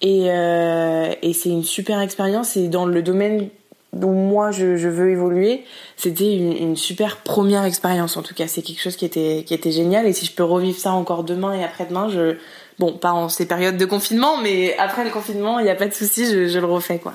Et, 0.00 0.26
euh, 0.30 1.12
et 1.22 1.32
c'est 1.32 1.48
une 1.48 1.64
super 1.64 2.00
expérience. 2.00 2.56
Et 2.56 2.68
dans 2.68 2.84
le 2.84 3.02
domaine 3.02 3.48
dont 3.94 4.12
moi 4.12 4.50
je, 4.50 4.66
veux 4.88 5.10
évoluer, 5.10 5.64
c'était 5.96 6.36
une, 6.36 6.76
super 6.76 7.18
première 7.18 7.64
expérience. 7.64 8.16
En 8.16 8.22
tout 8.22 8.34
cas, 8.34 8.46
c'est 8.46 8.62
quelque 8.62 8.82
chose 8.82 8.96
qui 8.96 9.04
était, 9.04 9.44
qui 9.46 9.54
était 9.54 9.72
génial. 9.72 10.06
Et 10.06 10.12
si 10.12 10.26
je 10.26 10.32
peux 10.32 10.44
revivre 10.44 10.78
ça 10.78 10.92
encore 10.92 11.24
demain 11.24 11.54
et 11.54 11.64
après-demain, 11.64 12.08
je, 12.08 12.36
bon, 12.78 12.92
pas 12.92 13.12
en 13.12 13.28
ces 13.28 13.46
périodes 13.46 13.78
de 13.78 13.86
confinement, 13.86 14.36
mais 14.36 14.76
après 14.78 15.04
le 15.04 15.10
confinement, 15.10 15.58
il 15.58 15.64
n'y 15.64 15.70
a 15.70 15.74
pas 15.74 15.88
de 15.88 15.94
souci, 15.94 16.26
je, 16.26 16.48
je 16.48 16.58
le 16.58 16.66
refais, 16.66 16.98
quoi. 16.98 17.14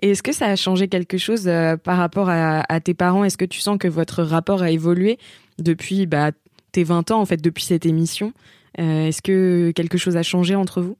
Et 0.00 0.10
est-ce 0.10 0.22
que 0.22 0.32
ça 0.32 0.46
a 0.46 0.56
changé 0.56 0.88
quelque 0.88 1.18
chose 1.18 1.44
euh, 1.46 1.76
par 1.76 1.98
rapport 1.98 2.28
à, 2.30 2.80
tes 2.80 2.94
parents? 2.94 3.24
Est-ce 3.24 3.36
que 3.36 3.44
tu 3.44 3.60
sens 3.60 3.78
que 3.78 3.88
votre 3.88 4.22
rapport 4.22 4.62
a 4.62 4.70
évolué 4.70 5.18
depuis 5.58 6.06
bah, 6.06 6.30
tes 6.72 6.84
20 6.84 7.10
ans, 7.10 7.20
en 7.20 7.26
fait, 7.26 7.38
depuis 7.38 7.64
cette 7.64 7.86
émission? 7.86 8.32
Euh, 8.78 9.08
Est-ce 9.08 9.22
que 9.22 9.72
quelque 9.74 9.98
chose 9.98 10.16
a 10.16 10.22
changé 10.22 10.54
entre 10.54 10.80
vous? 10.80 10.96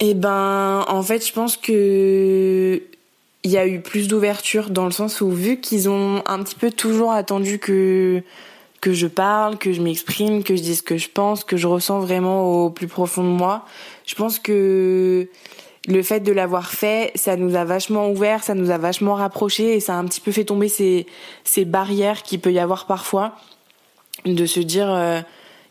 Eh 0.00 0.14
ben, 0.14 0.84
en 0.88 1.02
fait, 1.02 1.26
je 1.26 1.32
pense 1.32 1.56
que 1.56 2.82
il 3.42 3.50
y 3.50 3.56
a 3.56 3.66
eu 3.66 3.80
plus 3.80 4.08
d'ouverture 4.08 4.70
dans 4.70 4.84
le 4.84 4.90
sens 4.90 5.20
où 5.20 5.30
vu 5.30 5.60
qu'ils 5.60 5.88
ont 5.88 6.22
un 6.26 6.42
petit 6.42 6.54
peu 6.54 6.70
toujours 6.70 7.12
attendu 7.12 7.58
que 7.58 8.22
que 8.80 8.94
je 8.94 9.06
parle, 9.06 9.58
que 9.58 9.72
je 9.72 9.82
m'exprime, 9.82 10.42
que 10.42 10.56
je 10.56 10.62
dise 10.62 10.78
ce 10.78 10.82
que 10.82 10.96
je 10.96 11.08
pense, 11.10 11.44
que 11.44 11.58
je 11.58 11.66
ressens 11.66 12.00
vraiment 12.00 12.64
au 12.64 12.70
plus 12.70 12.86
profond 12.86 13.22
de 13.22 13.28
moi. 13.28 13.66
Je 14.06 14.14
pense 14.14 14.38
que 14.38 15.28
le 15.88 16.02
fait 16.02 16.20
de 16.20 16.32
l'avoir 16.32 16.70
fait, 16.70 17.10
ça 17.14 17.36
nous 17.36 17.56
a 17.56 17.64
vachement 17.64 18.10
ouvert, 18.10 18.42
ça 18.42 18.54
nous 18.54 18.70
a 18.70 18.78
vachement 18.78 19.14
rapprochés 19.14 19.74
et 19.74 19.80
ça 19.80 19.94
a 19.94 19.96
un 19.96 20.04
petit 20.04 20.20
peu 20.20 20.30
fait 20.30 20.44
tomber 20.44 20.68
ces, 20.68 21.06
ces 21.44 21.64
barrières 21.64 22.22
qu'il 22.22 22.40
peut 22.40 22.52
y 22.52 22.58
avoir 22.58 22.86
parfois 22.86 23.34
de 24.26 24.44
se 24.44 24.60
dire 24.60 24.90
euh, 24.90 25.20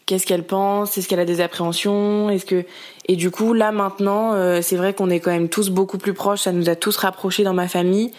qu'est-ce 0.08 0.26
qu'elle 0.26 0.46
pense, 0.46 0.98
est-ce 0.98 1.08
qu'elle 1.08 1.20
a 1.20 1.26
des 1.26 1.42
appréhensions, 1.42 2.30
est-ce 2.30 2.46
que 2.46 2.66
et 3.08 3.16
du 3.16 3.30
coup 3.30 3.54
là 3.54 3.72
maintenant 3.72 4.34
euh, 4.34 4.62
c'est 4.64 4.76
vrai 4.76 4.94
qu'on 4.94 5.12
est 5.12 5.20
quand 5.20 5.32
même 5.32 5.50
tous 5.50 5.70
beaucoup 5.70 6.00
plus 6.00 6.14
proches, 6.14 6.42
ça 6.42 6.52
nous 6.52 6.70
a 6.70 6.76
tous 6.76 6.98
rapprochés 6.98 7.44
dans 7.44 7.54
ma 7.54 7.68
famille 7.68 8.12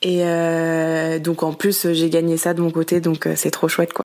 et 0.00 0.24
euh, 0.24 1.18
donc 1.18 1.42
en 1.42 1.52
plus 1.52 1.92
j'ai 1.92 2.08
gagné 2.08 2.38
ça 2.38 2.54
de 2.54 2.62
mon 2.62 2.70
côté 2.70 3.00
donc 3.00 3.28
c'est 3.34 3.50
trop 3.50 3.68
chouette 3.68 3.92
quoi. 3.92 4.04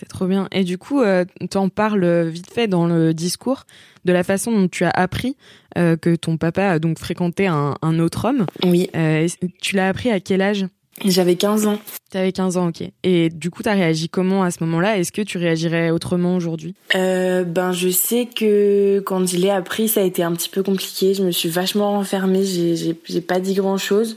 C'est 0.00 0.08
trop 0.08 0.26
bien. 0.26 0.48
Et 0.50 0.64
du 0.64 0.78
coup, 0.78 1.02
euh, 1.02 1.26
tu 1.50 1.58
en 1.58 1.68
parles 1.68 2.26
vite 2.28 2.50
fait 2.50 2.68
dans 2.68 2.86
le 2.86 3.12
discours 3.12 3.66
de 4.06 4.14
la 4.14 4.22
façon 4.22 4.50
dont 4.50 4.66
tu 4.66 4.84
as 4.84 4.90
appris 4.90 5.36
euh, 5.76 5.94
que 5.98 6.16
ton 6.16 6.38
papa 6.38 6.64
a 6.70 6.78
donc 6.78 6.98
fréquenté 6.98 7.46
un, 7.46 7.74
un 7.82 7.98
autre 7.98 8.26
homme. 8.26 8.46
Oui. 8.64 8.88
Euh, 8.96 9.28
tu 9.60 9.76
l'as 9.76 9.88
appris 9.88 10.10
à 10.10 10.18
quel 10.18 10.40
âge? 10.40 10.64
J'avais 11.04 11.36
15 11.36 11.66
ans. 11.66 11.78
T'avais 12.10 12.32
15 12.32 12.56
ans, 12.56 12.68
ok. 12.68 12.82
Et 13.04 13.28
du 13.28 13.50
coup, 13.50 13.62
t'as 13.62 13.74
réagi 13.74 14.08
comment 14.08 14.42
à 14.42 14.50
ce 14.50 14.64
moment-là? 14.64 14.98
Est-ce 14.98 15.12
que 15.12 15.22
tu 15.22 15.36
réagirais 15.36 15.90
autrement 15.90 16.34
aujourd'hui? 16.34 16.74
Euh, 16.94 17.44
Ben, 17.44 17.72
je 17.72 17.90
sais 17.90 18.26
que 18.26 19.00
quand 19.00 19.34
il 19.34 19.44
est 19.44 19.50
appris, 19.50 19.86
ça 19.88 20.00
a 20.00 20.04
été 20.04 20.22
un 20.22 20.32
petit 20.32 20.48
peu 20.48 20.62
compliqué. 20.62 21.12
Je 21.12 21.22
me 21.22 21.30
suis 21.30 21.50
vachement 21.50 21.92
renfermée. 21.92 22.44
J'ai, 22.44 22.76
j'ai, 22.76 23.20
pas 23.20 23.38
dit 23.38 23.52
grand-chose, 23.52 24.16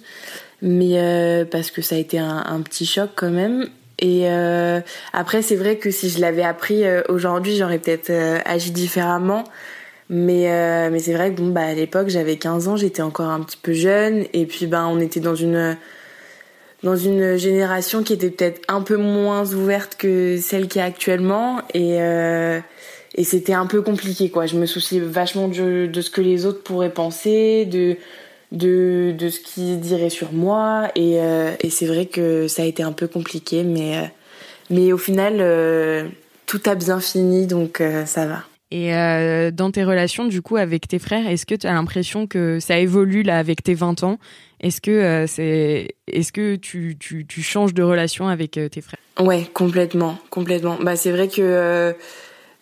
mais 0.62 1.00
euh, 1.00 1.46
parce 1.46 1.72
que 1.72 1.82
ça 1.82 1.96
a 1.96 2.00
été 2.00 2.20
un, 2.20 2.44
un 2.46 2.62
petit 2.62 2.86
choc 2.86 3.12
quand 3.16 3.32
même. 3.32 3.68
Et 4.04 4.30
euh, 4.30 4.82
après, 5.14 5.42
c'est 5.42 5.56
vrai 5.56 5.78
que 5.78 5.90
si 5.90 6.10
je 6.10 6.20
l'avais 6.20 6.44
appris 6.44 6.84
euh, 6.84 7.04
aujourd'hui, 7.08 7.56
j'aurais 7.56 7.80
peut-être 7.80 8.10
euh, 8.10 8.38
agi 8.44 8.72
différemment. 8.72 9.46
Mais 10.10 10.44
c'est 11.00 11.14
vrai 11.14 11.34
que 11.34 11.38
bon 11.38 11.48
bah 11.48 11.62
à 11.62 11.74
l'époque 11.74 12.10
j'avais 12.10 12.36
15 12.36 12.68
ans, 12.68 12.76
j'étais 12.76 13.02
encore 13.02 13.30
un 13.30 13.40
petit 13.40 13.58
peu 13.58 13.72
jeune 13.72 14.26
et 14.34 14.46
puis 14.46 14.68
ben 14.68 14.86
on 14.86 15.00
était 15.00 15.22
dans 15.22 15.34
une 15.34 15.78
génération 17.38 18.04
qui 18.04 18.14
était 18.14 18.30
peut-être 18.30 18.62
un 18.68 18.82
peu 18.82 18.98
moins 18.98 19.54
ouverte 19.54 19.96
que 19.98 20.38
celle 20.38 20.68
qui 20.68 20.78
est 20.78 20.84
actuellement 20.84 21.62
et 21.74 23.24
c'était 23.24 23.54
un 23.54 23.66
peu 23.66 23.82
compliqué. 23.82 24.32
Je 24.46 24.58
me 24.58 24.66
souciais 24.66 25.00
vachement 25.00 25.48
de, 25.48 25.90
ce 26.00 26.10
que 26.12 26.22
les 26.22 26.46
autres 26.46 26.62
pourraient 26.62 26.94
penser, 26.94 27.66
de, 28.54 29.14
de 29.18 29.30
ce 29.30 29.40
qu'ils 29.40 29.80
diraient 29.80 30.10
sur 30.10 30.32
moi. 30.32 30.90
Et, 30.96 31.20
euh, 31.20 31.52
et 31.60 31.70
c'est 31.70 31.88
vrai 31.88 32.06
que 32.06 32.48
ça 32.48 32.62
a 32.62 32.66
été 32.66 32.84
un 32.84 32.94
peu 32.94 33.08
compliqué, 33.08 33.64
mais, 33.64 33.98
euh, 33.98 34.06
mais 34.70 34.94
au 34.94 34.98
final, 34.98 35.38
euh, 35.40 36.08
tout 36.46 36.62
a 36.66 36.76
bien 36.76 37.00
fini, 37.02 37.48
donc 37.48 37.82
ça 38.06 38.26
va. 38.26 38.44
Et 38.72 38.92
dans 39.52 39.70
tes 39.70 39.84
relations, 39.84 40.26
du 40.26 40.42
coup, 40.42 40.56
avec 40.58 40.88
tes 40.88 40.98
frères, 40.98 41.28
est-ce 41.28 41.46
que 41.46 41.54
tu 41.54 41.68
as 41.68 41.74
l'impression 41.74 42.26
que 42.26 42.60
ça 42.60 42.80
évolue 42.80 43.22
là 43.22 43.38
avec 43.38 43.62
tes 43.62 43.76
20 43.76 44.04
ans? 44.04 44.18
Est-ce 44.62 44.82
que, 44.82 45.26
c'est, 45.28 45.90
est-ce 46.08 46.32
que 46.32 46.56
tu, 46.56 46.98
tu, 47.00 47.28
tu 47.28 47.42
changes 47.44 47.76
de 47.76 47.84
relation 47.84 48.28
avec 48.28 48.52
tes 48.52 48.82
frères? 48.82 49.00
Ouais, 49.20 49.48
complètement, 49.54 50.18
complètement. 50.32 50.78
Bah, 50.82 50.96
c'est 50.96 51.12
vrai 51.12 51.28
que 51.28 51.96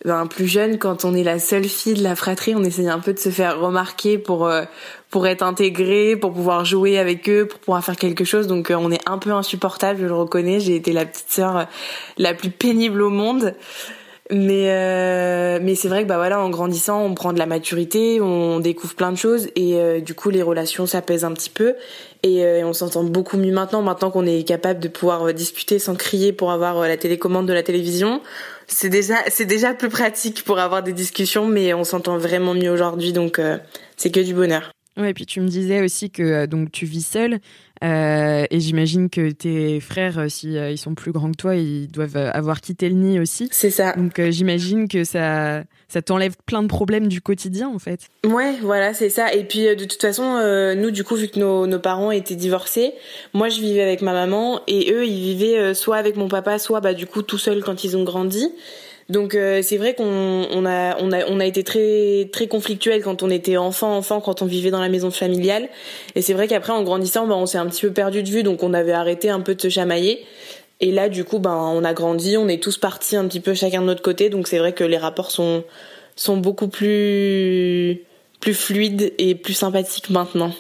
ben, 0.04 0.26
plus 0.26 0.48
jeune, 0.48 0.80
quand 0.80 1.06
on 1.06 1.14
est 1.14 1.24
la 1.24 1.38
seule 1.38 1.66
fille 1.66 1.94
de 1.94 2.02
la 2.02 2.16
fratrie, 2.16 2.56
on 2.56 2.64
essaye 2.64 2.90
un 2.90 3.00
peu 3.00 3.14
de 3.14 3.20
se 3.20 3.30
faire 3.30 3.60
remarquer 3.60 4.18
pour 4.18 4.48
euh, 4.48 4.64
pour 5.12 5.28
être 5.28 5.44
intégré, 5.44 6.16
pour 6.16 6.34
pouvoir 6.34 6.66
jouer 6.66 6.98
avec 6.98 7.30
eux, 7.30 7.48
pour 7.48 7.60
pouvoir 7.60 7.84
faire 7.84 7.96
quelque 7.96 8.24
chose. 8.24 8.48
Donc 8.48 8.72
euh, 8.72 8.76
on 8.80 8.90
est 8.92 9.08
un 9.08 9.20
peu 9.20 9.32
insupportable, 9.32 10.00
je 10.02 10.06
le 10.08 10.16
reconnais. 10.16 10.60
J'ai 10.60 10.76
été 10.76 10.92
la 10.92 11.06
petite 11.06 11.30
sœur 11.30 11.56
euh, 11.58 11.64
la 12.18 12.34
plus 12.34 12.50
pénible 12.50 13.02
au 13.02 13.10
monde. 13.10 13.54
Mais 14.34 15.60
mais 15.60 15.76
c'est 15.76 15.90
vrai 15.90 16.04
que 16.04 16.08
bah 16.08 16.16
voilà, 16.16 16.40
en 16.40 16.50
grandissant, 16.50 17.04
on 17.04 17.14
prend 17.14 17.34
de 17.34 17.38
la 17.38 17.46
maturité, 17.46 18.22
on 18.22 18.62
découvre 18.62 18.96
plein 18.96 19.12
de 19.12 19.18
choses 19.18 19.50
et 19.58 20.00
du 20.00 20.14
coup 20.14 20.30
les 20.30 20.42
relations 20.42 20.86
s'apaisent 20.86 21.26
un 21.26 21.34
petit 21.34 21.50
peu 21.50 21.76
et 22.24 22.64
on 22.64 22.72
s'entend 22.72 23.04
beaucoup 23.04 23.36
mieux 23.36 23.52
maintenant. 23.52 23.82
Maintenant 23.82 24.10
qu'on 24.10 24.26
est 24.26 24.48
capable 24.48 24.80
de 24.80 24.88
pouvoir 24.88 25.34
discuter 25.34 25.80
sans 25.80 25.96
crier 25.96 26.32
pour 26.32 26.54
avoir 26.54 26.80
la 26.80 26.96
télécommande 26.96 27.46
de 27.46 27.52
la 27.52 27.62
télévision 27.62 28.22
c'est 28.72 28.90
déjà 28.90 29.18
c'est 29.30 29.46
déjà 29.46 29.74
plus 29.74 29.90
pratique 29.90 30.44
pour 30.44 30.60
avoir 30.60 30.82
des 30.82 30.94
discussions, 30.94 31.46
mais 31.46 31.74
on 31.74 31.84
s'entend 31.84 32.18
vraiment 32.18 32.54
mieux 32.54 32.72
aujourd'hui, 32.72 33.14
donc 33.14 33.38
euh, 33.38 33.58
c'est 33.98 34.12
que 34.12 34.20
du 34.20 34.34
bonheur. 34.34 34.72
Ouais, 35.02 35.12
et 35.12 35.14
puis 35.14 35.26
tu 35.26 35.42
me 35.42 35.48
disais 35.48 35.82
aussi 35.82 36.12
que 36.12 36.22
euh, 36.22 36.48
donc 36.48 36.72
tu 36.72 36.86
vis 36.86 37.06
seule 37.06 37.40
euh, 37.84 38.46
et 38.52 38.60
j'imagine 38.60 39.10
que 39.10 39.32
tes 39.32 39.80
frères, 39.80 40.26
si 40.30 40.54
ils 40.54 40.78
sont 40.78 40.94
plus 40.94 41.12
grands 41.12 41.32
que 41.32 41.38
toi, 41.38 41.56
ils 41.56 41.88
doivent 41.88 42.16
avoir 42.16 42.62
quitté 42.62 42.88
le 42.90 42.96
nid 42.96 43.20
aussi. 43.20 43.50
C'est 43.52 43.72
ça. 43.72 43.94
Donc 43.94 44.22
j'imagine 44.30 44.88
que 44.88 45.04
ça 45.04 45.64
ça 45.88 46.02
t'enlève 46.04 46.36
plein 46.46 46.62
de 46.62 46.68
problèmes 46.68 47.08
du 47.08 47.22
quotidien 47.22 47.70
en 47.70 47.80
fait. 47.80 48.02
Ouais, 48.24 48.54
voilà, 48.62 48.94
c'est 48.94 49.10
ça. 49.10 49.34
Et 49.34 49.44
puis 49.46 49.64
de 49.76 49.86
toute 49.86 50.02
façon, 50.02 50.40
nous 50.78 50.92
du 50.92 51.04
coup, 51.04 51.16
vu 51.16 51.28
que 51.28 51.40
nos, 51.40 51.66
nos 51.66 51.80
parents 51.80 52.12
étaient 52.12 52.36
divorcés, 52.36 52.94
moi 53.34 53.50
je 53.50 53.60
vivais 53.60 53.82
avec 53.82 54.04
ma 54.04 54.14
maman 54.14 54.62
et 54.68 54.94
eux 54.94 55.08
ils 55.08 55.36
vivaient 55.36 55.74
soit 55.74 55.98
avec 55.98 56.18
mon 56.18 56.28
papa, 56.28 56.60
soit 56.60 56.82
bah 56.82 56.94
du 56.94 57.08
coup 57.08 57.24
tout 57.24 57.40
seuls 57.40 57.64
quand 57.64 57.84
ils 57.84 57.98
ont 57.98 58.04
grandi. 58.04 58.48
Donc 59.10 59.36
euh, 59.36 59.62
c'est 59.62 59.78
vrai 59.78 59.94
qu'on 59.94 60.06
on 60.06 60.66
a, 60.66 60.98
on 61.00 61.12
a, 61.12 61.26
on 61.28 61.40
a 61.40 61.46
été 61.46 61.64
très, 61.64 62.30
très 62.32 62.48
conflictuel 62.48 63.02
quand 63.04 63.24
on 63.24 63.30
était 63.30 63.58
enfant, 63.58 63.96
enfant, 63.96 64.22
quand 64.22 64.42
on 64.42 64.46
vivait 64.46 64.72
dans 64.72 64.82
la 64.82 64.90
maison 64.90 65.12
familiale. 65.12 65.70
Et 66.16 66.22
c'est 66.22 66.34
vrai 66.34 66.48
qu'après, 66.48 66.72
en 66.72 66.84
grandissant, 66.84 67.28
bah, 67.28 67.36
on 67.36 67.46
s'est 67.46 67.58
un 67.58 67.68
petit 67.68 67.82
peu 67.82 67.92
perdu 67.92 68.24
de 68.24 68.30
vue, 68.30 68.44
donc 68.44 68.64
on 68.64 68.74
avait 68.74 68.94
arrêté 68.94 69.30
un 69.30 69.42
peu 69.42 69.56
de 69.56 69.62
se 69.62 69.70
chamailler. 69.70 70.26
Et 70.80 70.92
là, 70.92 71.10
du 71.10 71.24
coup, 71.24 71.40
ben, 71.40 71.56
on 71.56 71.84
a 71.84 71.94
grandi, 71.94 72.38
on 72.38 72.48
est 72.48 72.62
tous 72.62 72.78
partis 72.78 73.16
un 73.16 73.28
petit 73.28 73.40
peu 73.40 73.54
chacun 73.54 73.82
de 73.82 73.86
notre 73.86 74.02
côté, 74.02 74.30
donc 74.30 74.48
c'est 74.48 74.58
vrai 74.58 74.74
que 74.74 74.84
les 74.84 74.98
rapports 74.98 75.30
sont, 75.30 75.64
sont 76.16 76.38
beaucoup 76.38 76.70
plus, 76.70 78.02
plus 78.40 78.54
fluides 78.54 79.14
et 79.18 79.36
plus 79.36 79.54
sympathiques 79.54 80.10
maintenant. 80.10 80.52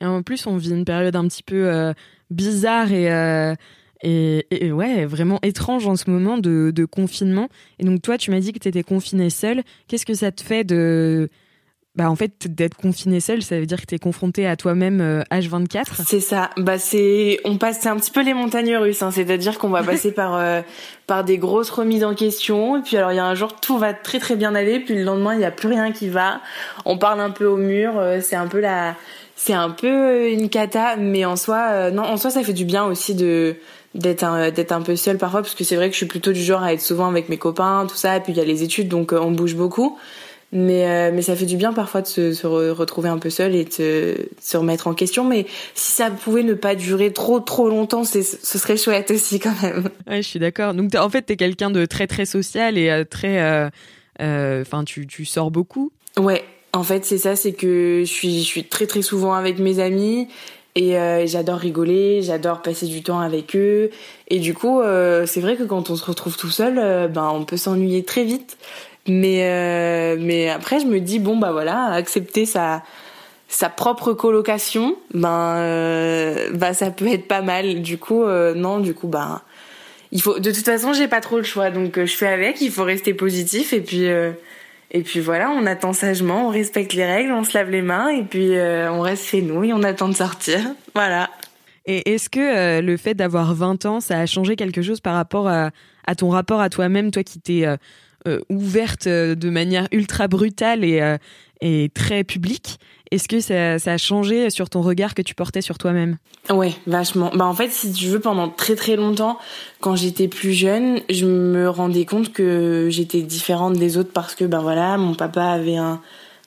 En 0.00 0.22
plus, 0.22 0.46
on 0.46 0.56
vit 0.56 0.70
une 0.70 0.84
période 0.84 1.14
un 1.16 1.26
petit 1.28 1.42
peu 1.42 1.68
euh, 1.68 1.92
bizarre 2.30 2.92
et 2.92 3.12
euh, 3.12 3.54
et, 4.02 4.72
ouais, 4.72 5.04
vraiment 5.06 5.38
étrange 5.42 5.86
en 5.86 5.96
ce 5.96 6.10
moment 6.10 6.38
de, 6.38 6.70
de 6.74 6.84
confinement. 6.84 7.48
Et 7.78 7.84
donc 7.84 8.02
toi, 8.02 8.18
tu 8.18 8.30
m'as 8.30 8.40
dit 8.40 8.52
que 8.52 8.58
tu 8.58 8.68
étais 8.68 8.82
confinée 8.82 9.30
seule. 9.30 9.62
Qu'est-ce 9.88 10.06
que 10.06 10.14
ça 10.14 10.32
te 10.32 10.42
fait 10.42 10.64
de... 10.64 11.28
Bah 11.94 12.08
en 12.08 12.14
fait, 12.14 12.46
d'être 12.46 12.76
confinée 12.76 13.18
seule, 13.18 13.42
ça 13.42 13.58
veut 13.58 13.66
dire 13.66 13.80
que 13.80 13.86
tu 13.86 13.96
es 13.96 13.98
confrontée 13.98 14.46
à 14.46 14.54
toi-même 14.54 15.24
H24 15.32 15.78
euh, 15.78 16.04
C'est 16.06 16.20
ça. 16.20 16.50
Bah 16.56 16.78
c'est 16.78 17.40
on 17.44 17.56
passe 17.56 17.80
c'est 17.80 17.88
un 17.88 17.96
petit 17.96 18.12
peu 18.12 18.22
les 18.22 18.34
montagnes 18.34 18.76
russes 18.76 19.02
hein. 19.02 19.10
c'est-à-dire 19.10 19.58
qu'on 19.58 19.70
va 19.70 19.82
passer 19.82 20.12
par 20.12 20.36
euh, 20.36 20.60
par 21.08 21.24
des 21.24 21.38
grosses 21.38 21.70
remises 21.70 22.04
en 22.04 22.14
question 22.14 22.76
et 22.76 22.82
puis 22.82 22.96
alors 22.96 23.10
il 23.10 23.16
y 23.16 23.18
a 23.18 23.24
un 23.24 23.34
jour 23.34 23.58
tout 23.60 23.78
va 23.78 23.94
très 23.94 24.20
très 24.20 24.36
bien 24.36 24.54
aller 24.54 24.78
puis 24.78 24.94
le 24.94 25.02
lendemain 25.02 25.34
il 25.34 25.40
y 25.40 25.44
a 25.44 25.50
plus 25.50 25.66
rien 25.66 25.90
qui 25.90 26.08
va. 26.08 26.40
On 26.84 26.98
parle 26.98 27.18
un 27.20 27.30
peu 27.30 27.46
au 27.46 27.56
mur, 27.56 27.98
euh, 27.98 28.20
c'est 28.22 28.36
un 28.36 28.46
peu 28.46 28.60
la 28.60 28.94
c'est 29.34 29.54
un 29.54 29.70
peu 29.70 30.30
une 30.30 30.48
cata 30.50 30.94
mais 30.94 31.24
en 31.24 31.34
soi 31.34 31.90
non, 31.90 32.04
en 32.04 32.16
soi 32.16 32.30
ça 32.30 32.44
fait 32.44 32.52
du 32.52 32.64
bien 32.64 32.84
aussi 32.84 33.16
de 33.16 33.56
d'être 33.98 34.22
un, 34.22 34.50
d'être 34.50 34.72
un 34.72 34.80
peu 34.80 34.96
seule 34.96 35.18
parfois 35.18 35.42
parce 35.42 35.54
que 35.54 35.64
c'est 35.64 35.76
vrai 35.76 35.88
que 35.88 35.92
je 35.92 35.98
suis 35.98 36.06
plutôt 36.06 36.32
du 36.32 36.42
genre 36.42 36.62
à 36.62 36.72
être 36.72 36.80
souvent 36.80 37.08
avec 37.08 37.28
mes 37.28 37.36
copains 37.36 37.86
tout 37.88 37.96
ça 37.96 38.16
et 38.16 38.20
puis 38.20 38.32
il 38.32 38.38
y 38.38 38.40
a 38.40 38.44
les 38.44 38.62
études 38.62 38.88
donc 38.88 39.12
euh, 39.12 39.20
on 39.20 39.30
bouge 39.30 39.54
beaucoup. 39.54 39.98
Mais 40.50 40.88
euh, 40.88 41.10
mais 41.12 41.20
ça 41.20 41.36
fait 41.36 41.44
du 41.44 41.58
bien 41.58 41.74
parfois 41.74 42.00
de 42.00 42.06
se, 42.06 42.32
se 42.32 42.46
retrouver 42.46 43.10
un 43.10 43.18
peu 43.18 43.28
seule 43.28 43.54
et 43.54 43.64
de 43.64 44.30
se, 44.40 44.56
remettre 44.56 44.86
en 44.86 44.94
question. 44.94 45.24
Mais 45.24 45.44
si 45.74 45.92
ça 45.92 46.10
pouvait 46.10 46.42
ne 46.42 46.54
pas 46.54 46.74
durer 46.74 47.12
trop 47.12 47.40
trop 47.40 47.68
longtemps 47.68 48.04
c'est 48.04 48.22
ce 48.22 48.58
serait 48.58 48.78
chouette 48.78 49.10
aussi 49.10 49.40
quand 49.40 49.60
même. 49.62 49.90
Ouais 50.08 50.22
je 50.22 50.28
suis 50.28 50.38
d'accord. 50.38 50.72
Donc 50.72 50.94
en 50.94 51.10
fait 51.10 51.22
t'es 51.22 51.36
quelqu'un 51.36 51.70
de 51.70 51.84
très 51.84 52.06
très 52.06 52.24
social 52.24 52.78
et 52.78 52.88
euh, 52.88 53.04
très 53.04 53.70
enfin 54.20 54.84
tu 54.84 55.06
tu 55.06 55.24
sors 55.26 55.50
beaucoup? 55.50 55.92
Ouais. 56.18 56.44
En 56.74 56.82
fait, 56.82 57.06
c'est 57.06 57.16
ça, 57.16 57.34
c'est 57.34 57.52
que 57.52 58.02
je 58.04 58.12
suis, 58.12 58.40
je 58.40 58.46
suis 58.46 58.64
très 58.64 58.86
très 58.86 59.00
souvent 59.00 59.32
avec 59.32 59.58
mes 59.58 59.78
amis 59.80 60.28
et 60.78 60.96
euh, 60.96 61.26
j'adore 61.26 61.58
rigoler, 61.58 62.22
j'adore 62.22 62.62
passer 62.62 62.86
du 62.86 63.02
temps 63.02 63.18
avec 63.18 63.56
eux. 63.56 63.90
Et 64.28 64.38
du 64.38 64.54
coup, 64.54 64.80
euh, 64.80 65.26
c'est 65.26 65.40
vrai 65.40 65.56
que 65.56 65.64
quand 65.64 65.90
on 65.90 65.96
se 65.96 66.04
retrouve 66.04 66.36
tout 66.36 66.50
seul, 66.50 66.78
euh, 66.78 67.08
ben 67.08 67.28
on 67.34 67.44
peut 67.44 67.56
s'ennuyer 67.56 68.04
très 68.04 68.22
vite. 68.22 68.56
Mais 69.08 70.16
mais 70.20 70.48
après, 70.50 70.78
je 70.78 70.86
me 70.86 71.00
dis 71.00 71.18
bon 71.18 71.36
bah 71.36 71.50
voilà, 71.50 71.86
accepter 71.86 72.46
sa 72.46 72.84
sa 73.48 73.70
propre 73.70 74.12
colocation, 74.12 74.96
ben 75.14 76.36
bah 76.52 76.74
ça 76.74 76.90
peut 76.92 77.08
être 77.08 77.26
pas 77.26 77.42
mal. 77.42 77.82
Du 77.82 77.98
coup 77.98 78.24
non, 78.54 78.78
du 78.78 78.94
coup 78.94 79.08
ben 79.08 79.40
il 80.12 80.22
faut 80.22 80.38
de 80.38 80.52
toute 80.52 80.64
façon, 80.64 80.92
j'ai 80.92 81.08
pas 81.08 81.20
trop 81.20 81.38
le 81.38 81.42
choix 81.42 81.70
donc 81.70 81.98
je 81.98 82.14
fais 82.14 82.28
avec, 82.28 82.60
il 82.60 82.70
faut 82.70 82.84
rester 82.84 83.14
positif 83.14 83.72
et 83.72 83.80
puis 83.80 84.06
et 84.90 85.02
puis 85.02 85.20
voilà, 85.20 85.50
on 85.50 85.66
attend 85.66 85.92
sagement, 85.92 86.48
on 86.48 86.50
respecte 86.50 86.94
les 86.94 87.04
règles, 87.04 87.32
on 87.32 87.44
se 87.44 87.56
lave 87.56 87.70
les 87.70 87.82
mains 87.82 88.08
et 88.08 88.22
puis 88.22 88.52
on 88.52 89.00
reste 89.00 89.26
chez 89.26 89.42
nous 89.42 89.64
et 89.64 89.72
on 89.72 89.82
attend 89.82 90.08
de 90.08 90.16
sortir. 90.16 90.60
Voilà. 90.94 91.30
Et 91.86 92.12
est-ce 92.14 92.28
que 92.28 92.80
le 92.80 92.96
fait 92.96 93.14
d'avoir 93.14 93.54
20 93.54 93.86
ans, 93.86 94.00
ça 94.00 94.18
a 94.18 94.26
changé 94.26 94.56
quelque 94.56 94.82
chose 94.82 95.00
par 95.00 95.14
rapport 95.14 95.48
à, 95.48 95.70
à 96.08 96.14
ton 96.14 96.30
rapport 96.30 96.60
à 96.60 96.70
toi-même, 96.70 97.10
toi 97.10 97.22
qui 97.22 97.38
t'es 97.38 97.66
euh, 97.66 97.76
ouverte 98.48 99.06
euh, 99.06 99.34
de 99.34 99.50
manière 99.50 99.88
ultra 99.92 100.28
brutale 100.28 100.84
et, 100.84 101.00
euh, 101.00 101.16
et 101.60 101.90
très 101.94 102.24
publique. 102.24 102.78
Est-ce 103.10 103.28
que 103.28 103.40
ça, 103.40 103.78
ça, 103.78 103.92
a 103.92 103.96
changé 103.96 104.50
sur 104.50 104.68
ton 104.68 104.82
regard 104.82 105.14
que 105.14 105.22
tu 105.22 105.34
portais 105.34 105.62
sur 105.62 105.78
toi-même? 105.78 106.18
Ouais, 106.50 106.74
vachement. 106.86 107.30
Bah 107.34 107.46
en 107.46 107.54
fait, 107.54 107.70
si 107.70 107.92
tu 107.92 108.06
veux, 108.06 108.20
pendant 108.20 108.48
très 108.48 108.74
très 108.74 108.96
longtemps, 108.96 109.38
quand 109.80 109.96
j'étais 109.96 110.28
plus 110.28 110.52
jeune, 110.52 111.00
je 111.08 111.24
me 111.24 111.70
rendais 111.70 112.04
compte 112.04 112.32
que 112.32 112.88
j'étais 112.90 113.22
différente 113.22 113.74
des 113.74 113.96
autres 113.96 114.12
parce 114.12 114.34
que 114.34 114.44
ben 114.44 114.60
voilà, 114.60 114.98
mon 114.98 115.14
papa 115.14 115.44
avait 115.44 115.76
un, 115.76 116.02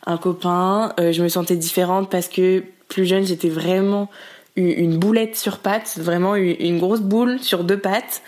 un 0.05 0.17
copain. 0.17 0.93
je 0.99 1.23
me 1.23 1.29
sentais 1.29 1.55
différente 1.55 2.11
parce 2.11 2.27
que 2.27 2.63
plus 2.87 3.07
jeune, 3.07 3.25
j'étais 3.25 3.49
vraiment 3.49 4.09
une 4.55 4.97
boulette 4.97 5.37
sur 5.37 5.59
pattes, 5.59 5.97
vraiment 5.97 6.35
une 6.35 6.77
grosse 6.77 7.01
boule 7.01 7.39
sur 7.39 7.63
deux 7.63 7.79
pattes. 7.79 8.21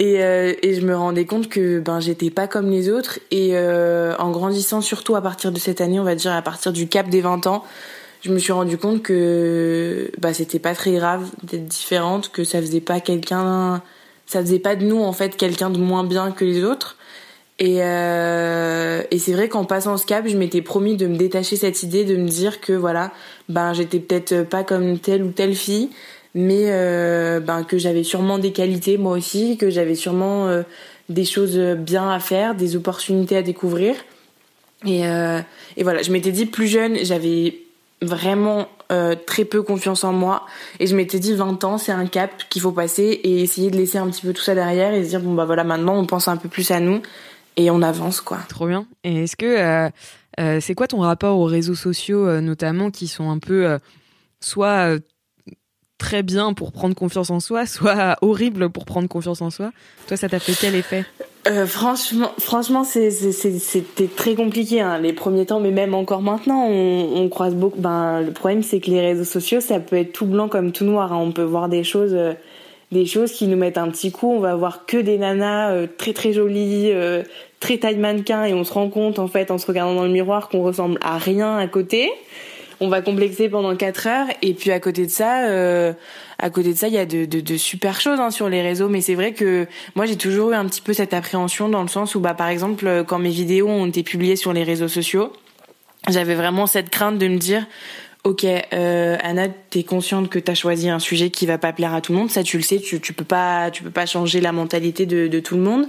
Et, 0.00 0.24
euh, 0.24 0.54
et, 0.62 0.74
je 0.74 0.80
me 0.80 0.96
rendais 0.96 1.26
compte 1.26 1.50
que 1.50 1.78
ben 1.78 2.00
j'étais 2.00 2.30
pas 2.30 2.48
comme 2.48 2.70
les 2.70 2.88
autres. 2.88 3.20
Et 3.30 3.50
euh, 3.52 4.16
en 4.18 4.30
grandissant 4.30 4.80
surtout 4.80 5.14
à 5.14 5.20
partir 5.20 5.52
de 5.52 5.58
cette 5.58 5.82
année 5.82 6.00
on 6.00 6.04
va 6.04 6.14
dire 6.14 6.32
à 6.32 6.40
partir 6.40 6.72
du 6.72 6.88
cap 6.88 7.08
des 7.10 7.20
20 7.20 7.46
ans 7.46 7.64
je 8.22 8.32
me 8.32 8.38
suis 8.38 8.52
rendu 8.52 8.78
compte 8.78 9.02
que 9.02 10.10
bah 10.18 10.32
c'était 10.32 10.58
pas 10.58 10.74
très 10.74 10.92
grave 10.92 11.28
d'être 11.42 11.66
différente 11.66 12.30
que 12.32 12.44
ça 12.44 12.60
faisait 12.60 12.80
pas 12.80 13.00
quelqu'un 13.00 13.82
ça 14.26 14.40
faisait 14.40 14.58
pas 14.58 14.74
de 14.74 14.86
nous 14.86 15.02
en 15.02 15.12
fait 15.12 15.36
quelqu'un 15.36 15.68
de 15.68 15.78
moins 15.78 16.04
bien 16.04 16.32
que 16.32 16.46
les 16.46 16.64
autres. 16.64 16.96
Et, 17.58 17.80
euh, 17.80 19.02
et 19.10 19.18
c'est 19.18 19.34
vrai 19.34 19.50
qu'en 19.50 19.66
passant 19.66 19.98
ce 19.98 20.06
cap 20.06 20.26
je 20.26 20.36
m'étais 20.38 20.62
promis 20.62 20.96
de 20.96 21.06
me 21.06 21.16
détacher 21.16 21.56
cette 21.56 21.82
idée 21.82 22.06
de 22.06 22.16
me 22.16 22.26
dire 22.26 22.62
que 22.62 22.72
voilà 22.72 23.12
ben 23.50 23.74
j'étais 23.74 23.98
peut-être 23.98 24.44
pas 24.44 24.64
comme 24.64 24.98
telle 24.98 25.22
ou 25.22 25.30
telle 25.30 25.54
fille 25.54 25.90
mais 26.34 26.66
euh, 26.68 27.40
ben, 27.40 27.64
que 27.64 27.78
j'avais 27.78 28.04
sûrement 28.04 28.38
des 28.38 28.52
qualités 28.52 28.98
moi 28.98 29.16
aussi, 29.16 29.56
que 29.56 29.70
j'avais 29.70 29.94
sûrement 29.94 30.46
euh, 30.46 30.62
des 31.08 31.24
choses 31.24 31.58
bien 31.58 32.10
à 32.10 32.20
faire, 32.20 32.54
des 32.54 32.76
opportunités 32.76 33.36
à 33.36 33.42
découvrir. 33.42 33.94
Et, 34.86 35.06
euh, 35.06 35.40
et 35.76 35.82
voilà, 35.82 36.02
je 36.02 36.12
m'étais 36.12 36.32
dit 36.32 36.46
plus 36.46 36.68
jeune, 36.68 36.98
j'avais 37.02 37.58
vraiment 38.02 38.68
très 39.24 39.44
peu 39.44 39.62
confiance 39.62 40.02
en 40.02 40.12
moi 40.12 40.46
et 40.80 40.88
je 40.88 40.96
m'étais 40.96 41.20
dit 41.20 41.32
20 41.32 41.62
ans 41.62 41.78
c'est 41.78 41.92
un 41.92 42.06
cap 42.06 42.32
qu'il 42.48 42.60
faut 42.60 42.72
passer 42.72 43.20
et 43.22 43.40
essayer 43.40 43.70
de 43.70 43.76
laisser 43.76 43.98
un 43.98 44.10
petit 44.10 44.22
peu 44.22 44.32
tout 44.32 44.42
ça 44.42 44.56
derrière 44.56 44.92
et 44.92 45.04
se 45.04 45.10
dire 45.10 45.20
bon 45.20 45.32
bah 45.34 45.44
voilà 45.44 45.62
maintenant 45.62 45.94
on 45.94 46.06
pense 46.06 46.26
un 46.26 46.36
peu 46.36 46.48
plus 46.48 46.72
à 46.72 46.80
nous 46.80 47.00
et 47.56 47.70
on 47.70 47.82
avance 47.82 48.20
quoi. 48.20 48.38
Trop 48.48 48.66
bien. 48.66 48.86
Et 49.04 49.22
est-ce 49.24 49.36
que 49.36 49.90
c'est 50.60 50.74
quoi 50.74 50.88
ton 50.88 50.98
rapport 50.98 51.38
aux 51.38 51.44
réseaux 51.44 51.76
sociaux 51.76 52.40
notamment 52.40 52.90
qui 52.90 53.06
sont 53.06 53.30
un 53.30 53.38
peu 53.38 53.78
soit 54.40 54.98
très 56.00 56.22
bien 56.24 56.54
pour 56.54 56.72
prendre 56.72 56.96
confiance 56.96 57.30
en 57.30 57.38
soi, 57.38 57.66
soit 57.66 58.16
horrible 58.22 58.70
pour 58.70 58.84
prendre 58.86 59.06
confiance 59.06 59.42
en 59.42 59.50
soi. 59.50 59.70
Toi, 60.08 60.16
ça 60.16 60.28
t'a 60.28 60.40
fait 60.40 60.54
quel 60.58 60.74
effet? 60.74 61.04
Euh, 61.46 61.66
franchement, 61.66 62.32
franchement, 62.38 62.84
c'était 62.84 64.08
très 64.14 64.34
compliqué 64.34 64.80
hein, 64.80 64.98
les 64.98 65.12
premiers 65.12 65.46
temps, 65.46 65.60
mais 65.60 65.70
même 65.70 65.94
encore 65.94 66.22
maintenant, 66.22 66.66
on, 66.66 67.28
croise 67.28 67.54
beaucoup. 67.54 67.78
Ben, 67.78 68.22
le 68.22 68.32
problème, 68.32 68.62
c'est 68.62 68.80
que 68.80 68.90
les 68.90 69.00
réseaux 69.00 69.24
sociaux, 69.24 69.60
ça 69.60 69.78
peut 69.78 69.96
être 69.96 70.12
tout 70.12 70.26
blanc 70.26 70.48
comme 70.48 70.72
tout 70.72 70.84
noir. 70.84 71.12
Hein. 71.12 71.18
On 71.20 71.32
peut 71.32 71.42
voir 71.42 71.68
des 71.68 71.84
choses, 71.84 72.14
euh, 72.14 72.32
des 72.92 73.06
choses 73.06 73.32
qui 73.32 73.46
nous 73.46 73.56
mettent 73.56 73.78
un 73.78 73.88
petit 73.90 74.10
coup. 74.10 74.32
On 74.32 74.40
va 74.40 74.54
voir 74.56 74.86
que 74.86 74.96
des 74.96 75.18
nanas 75.18 75.72
euh, 75.72 75.86
très 75.98 76.12
très 76.12 76.32
jolies, 76.32 76.90
euh, 76.92 77.22
très 77.60 77.78
taille 77.78 77.98
mannequin, 77.98 78.44
et 78.44 78.54
on 78.54 78.64
se 78.64 78.72
rend 78.72 78.88
compte 78.88 79.18
en 79.18 79.28
fait, 79.28 79.50
en 79.50 79.58
se 79.58 79.66
regardant 79.66 79.94
dans 79.94 80.04
le 80.04 80.12
miroir, 80.12 80.48
qu'on 80.48 80.62
ressemble 80.62 80.98
à 81.02 81.18
rien 81.18 81.56
à 81.58 81.66
côté 81.66 82.10
on 82.80 82.88
va 82.88 83.02
complexer 83.02 83.48
pendant 83.48 83.74
4 83.76 84.06
heures. 84.06 84.26
Et 84.42 84.54
puis 84.54 84.70
à 84.70 84.80
côté 84.80 85.06
de 85.06 85.10
ça 85.10 85.44
euh, 85.44 85.92
à 86.38 86.50
côté 86.50 86.72
de 86.72 86.78
ça 86.78 86.88
il 86.88 86.94
y 86.94 86.98
a 86.98 87.06
de, 87.06 87.56
super 87.56 88.00
choses 88.00 88.20
hein, 88.20 88.30
sur 88.30 88.48
les 88.48 88.62
réseaux. 88.62 88.88
Mais 88.88 89.00
c'est 89.00 89.14
vrai 89.14 89.32
que 89.32 89.66
moi 89.94 90.06
j'ai 90.06 90.16
toujours 90.16 90.52
eu 90.52 90.54
un 90.54 90.66
petit 90.66 90.80
peu 90.80 90.92
cette 90.92 91.14
appréhension 91.14 91.68
dans 91.68 91.82
le 91.82 91.88
sens 91.88 92.14
où 92.14 92.20
bah 92.20 92.34
par 92.34 92.48
exemple 92.48 93.04
quand 93.06 93.18
mes 93.18 93.30
vidéos 93.30 93.68
ont 93.68 93.86
été 93.86 94.02
publiées 94.02 94.36
sur 94.36 94.52
les 94.52 94.64
réseaux 94.64 94.88
sociaux 94.88 95.32
j'avais 96.08 96.34
vraiment 96.34 96.66
cette 96.66 96.90
crainte 96.90 97.18
de 97.18 97.28
me 97.28 97.36
dire 97.36 97.66
ok 98.24 98.44
euh, 98.44 99.16
Anna 99.22 99.48
t'es 99.48 99.82
consciente 99.82 100.28
que 100.28 100.38
t'as 100.38 100.54
choisi 100.54 100.90
un 100.90 100.98
sujet 100.98 101.30
qui 101.30 101.46
va 101.46 101.56
pas 101.56 101.72
plaire 101.72 101.94
à 101.94 102.00
tout 102.00 102.12
le 102.12 102.18
monde. 102.18 102.30
Ça 102.30 102.42
tu 102.42 102.56
le 102.58 102.62
sais 102.62 102.78
tu, 102.78 103.00
tu 103.00 103.12
peux 103.12 103.24
pas 103.24 103.70
tu 103.70 103.82
peux 103.82 103.90
pas 103.90 104.06
changer 104.06 104.40
la 104.40 104.52
mentalité 104.52 105.06
de, 105.06 105.26
de 105.26 105.40
tout 105.40 105.56
le 105.56 105.62
monde. 105.62 105.86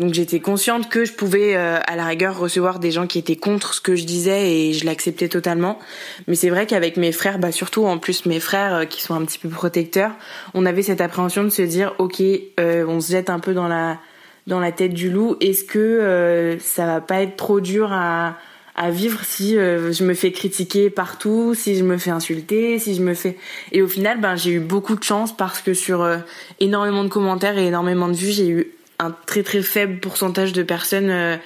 Donc 0.00 0.14
j'étais 0.14 0.40
consciente 0.40 0.88
que 0.88 1.04
je 1.04 1.12
pouvais 1.12 1.54
euh, 1.54 1.78
à 1.86 1.94
la 1.94 2.06
rigueur 2.06 2.38
recevoir 2.38 2.80
des 2.80 2.90
gens 2.90 3.06
qui 3.06 3.18
étaient 3.18 3.36
contre 3.36 3.74
ce 3.74 3.80
que 3.80 3.94
je 3.94 4.04
disais 4.04 4.50
et 4.52 4.72
je 4.72 4.84
l'acceptais 4.84 5.28
totalement. 5.28 5.78
Mais 6.26 6.34
c'est 6.34 6.50
vrai 6.50 6.66
qu'avec 6.66 6.96
mes 6.96 7.12
frères 7.12 7.38
bah 7.38 7.52
surtout 7.52 7.86
en 7.86 7.98
plus 7.98 8.26
mes 8.26 8.40
frères 8.40 8.74
euh, 8.74 8.84
qui 8.84 9.02
sont 9.02 9.14
un 9.14 9.24
petit 9.24 9.38
peu 9.38 9.48
protecteurs 9.48 10.12
on 10.54 10.66
avait 10.66 10.82
cette 10.82 11.00
appréhension 11.00 11.44
de 11.44 11.50
se 11.50 11.62
dire 11.62 11.94
ok 11.98 12.20
euh, 12.58 12.84
on 12.88 13.00
se 13.00 13.12
jette 13.12 13.30
un 13.30 13.38
peu 13.38 13.54
dans 13.54 13.68
la 13.68 13.98
dans 14.46 14.58
la 14.58 14.72
tête 14.72 14.94
du 14.94 15.10
loup. 15.10 15.36
Est-ce 15.40 15.62
que 15.62 16.58
ça 16.60 16.86
va 16.86 17.00
pas 17.00 17.22
être 17.22 17.36
trop 17.36 17.60
dur 17.60 17.92
à 17.92 18.36
à 18.80 18.90
vivre 18.90 19.20
si 19.24 19.58
euh, 19.58 19.92
je 19.92 20.04
me 20.04 20.14
fais 20.14 20.32
critiquer 20.32 20.88
partout, 20.88 21.54
si 21.54 21.76
je 21.76 21.84
me 21.84 21.98
fais 21.98 22.10
insulter, 22.10 22.78
si 22.78 22.94
je 22.94 23.02
me 23.02 23.12
fais 23.12 23.36
et 23.72 23.82
au 23.82 23.88
final 23.88 24.18
ben 24.18 24.36
j'ai 24.36 24.52
eu 24.52 24.58
beaucoup 24.58 24.96
de 24.96 25.02
chance 25.02 25.36
parce 25.36 25.60
que 25.60 25.74
sur 25.74 26.00
euh, 26.00 26.16
énormément 26.60 27.04
de 27.04 27.10
commentaires 27.10 27.58
et 27.58 27.66
énormément 27.66 28.08
de 28.08 28.14
vues, 28.14 28.32
j'ai 28.32 28.48
eu 28.48 28.72
un 28.98 29.14
très 29.26 29.42
très 29.42 29.60
faible 29.60 30.00
pourcentage 30.00 30.54
de 30.54 30.62
personnes 30.62 31.10
euh, 31.10 31.36